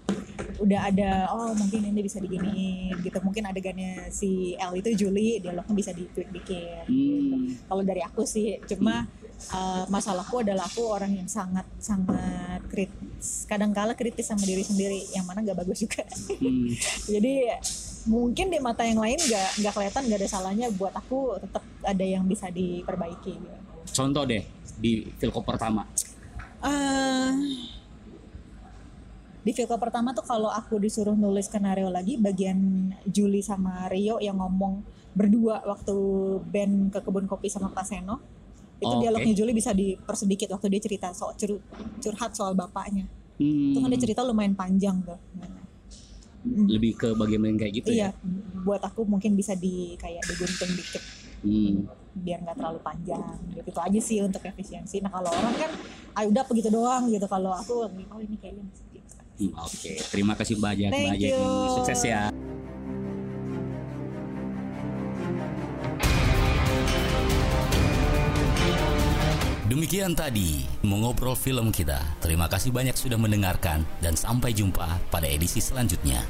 udah 0.61 0.81
ada 0.91 1.11
oh 1.31 1.53
mungkin 1.55 1.85
ini 1.91 2.01
bisa 2.03 2.19
diginiin 2.19 2.99
gitu. 3.03 3.19
Mungkin 3.23 3.47
adegannya 3.47 4.09
si 4.11 4.55
L 4.59 4.73
itu 4.79 4.91
Julie 5.07 5.41
dialognya 5.43 5.75
bisa 5.75 5.91
di-tweak 5.91 6.31
dikit. 6.31 6.85
gitu. 6.89 7.37
Hmm. 7.37 7.55
Kalau 7.69 7.83
dari 7.83 8.03
aku 8.03 8.23
sih 8.27 8.59
cuma 8.67 9.07
uh, 9.51 9.85
masalahku 9.91 10.41
adalah 10.41 10.67
aku 10.67 10.83
orang 10.87 11.13
yang 11.15 11.29
sangat 11.29 11.67
sangat 11.79 12.61
kritis. 12.71 13.45
Kadang-kala 13.51 13.99
kritis 13.99 14.31
sama 14.31 14.43
diri 14.43 14.63
sendiri 14.63 15.11
yang 15.13 15.27
mana 15.27 15.43
nggak 15.43 15.59
bagus 15.65 15.83
juga. 15.83 16.05
Hmm. 16.39 16.71
Jadi 17.15 17.35
mungkin 18.05 18.53
di 18.53 18.59
mata 18.61 18.85
yang 18.85 19.01
lain 19.01 19.17
nggak 19.17 19.65
nggak 19.65 19.73
kelihatan 19.73 20.03
nggak 20.11 20.21
ada 20.21 20.29
salahnya 20.29 20.67
buat 20.77 20.93
aku 20.93 21.41
tetap 21.41 21.65
ada 21.83 22.05
yang 22.05 22.25
bisa 22.29 22.49
diperbaiki. 22.53 23.35
Gitu. 23.37 23.59
Contoh 23.95 24.25
deh 24.25 24.43
di 24.81 25.07
Filko 25.21 25.45
pertama. 25.45 25.87
Eh, 26.65 27.31
di 29.45 29.53
film 29.53 29.77
pertama 29.77 30.11
tuh 30.11 30.25
kalau 30.25 30.49
aku 30.49 30.81
disuruh 30.81 31.13
nulis 31.15 31.47
skenario 31.47 31.87
lagi 31.87 32.17
bagian 32.17 32.57
Juli 33.05 33.39
sama 33.39 33.87
Rio 33.87 34.17
yang 34.19 34.41
ngomong 34.41 34.81
berdua 35.13 35.61
waktu 35.63 35.95
band 36.43 36.91
ke 36.91 36.99
kebun 36.99 37.25
kopi 37.25 37.47
sama 37.47 37.69
Pak 37.69 37.85
Seno 37.85 38.17
itu 38.75 38.91
Oh, 38.91 38.99
dialognya 38.99 39.31
oke. 39.31 39.39
Juli 39.39 39.53
bisa 39.53 39.71
dipersedikit 39.71 40.51
waktu 40.51 40.67
dia 40.69 40.81
cerita 40.83 41.13
soal 41.13 41.33
cur- 41.35 41.63
curhat 42.01 42.33
soal 42.33 42.53
bapaknya 42.53 43.05
Hmm. 43.35 43.75
itu 43.75 43.79
kan 43.79 43.91
dia 43.91 43.99
cerita 44.01 44.23
lumayan 44.23 44.55
panjang 44.55 45.03
tuh 45.03 45.19
Nah, 45.35 45.51
Lebih 46.45 46.93
ke 46.95 47.09
bagian 47.13 47.41
kayak 47.55 47.73
gitu 47.75 47.89
iya 47.91 48.13
ya. 48.13 48.29
buat 48.63 48.79
aku 48.79 49.03
mungkin 49.03 49.33
bisa 49.33 49.53
di 49.55 49.97
kayak 49.97 50.23
digunting 50.25 50.73
dikit 50.73 51.03
Hmm. 51.41 51.85
biar 52.15 52.41
nggak 52.41 52.57
terlalu 52.57 52.81
panjang 52.81 53.21
gitu 53.51 53.67
itu 53.67 53.81
aja 53.81 54.01
sih 54.01 54.19
untuk 54.21 54.41
efisiensi 54.41 55.01
nah 55.01 55.11
kalau 55.11 55.29
orang 55.29 55.55
kan 55.59 55.71
ah 56.13 56.23
udah 56.23 56.45
begitu 56.47 56.69
doang 56.69 57.09
gitu 57.09 57.27
kalau 57.27 57.51
aku 57.51 57.85
oh 57.85 57.91
ini 58.19 58.37
kayaknya 58.39 58.65
Hmm, 59.35 59.51
Oke, 59.59 59.99
terima 60.15 60.39
kasih 60.39 60.63
banyak 60.63 60.95
Thank 60.95 61.19
Jenny. 61.19 61.35
you. 61.35 61.75
Sukses 61.75 62.07
ya. 62.07 62.31
Demikian 69.65 70.15
tadi 70.15 70.63
mengobrol 70.87 71.35
film 71.35 71.75
kita. 71.75 71.99
Terima 72.23 72.47
kasih 72.47 72.71
banyak 72.71 72.95
sudah 72.95 73.19
mendengarkan 73.19 73.83
dan 73.99 74.15
sampai 74.15 74.55
jumpa 74.55 74.87
pada 75.11 75.27
edisi 75.27 75.59
selanjutnya. 75.59 76.23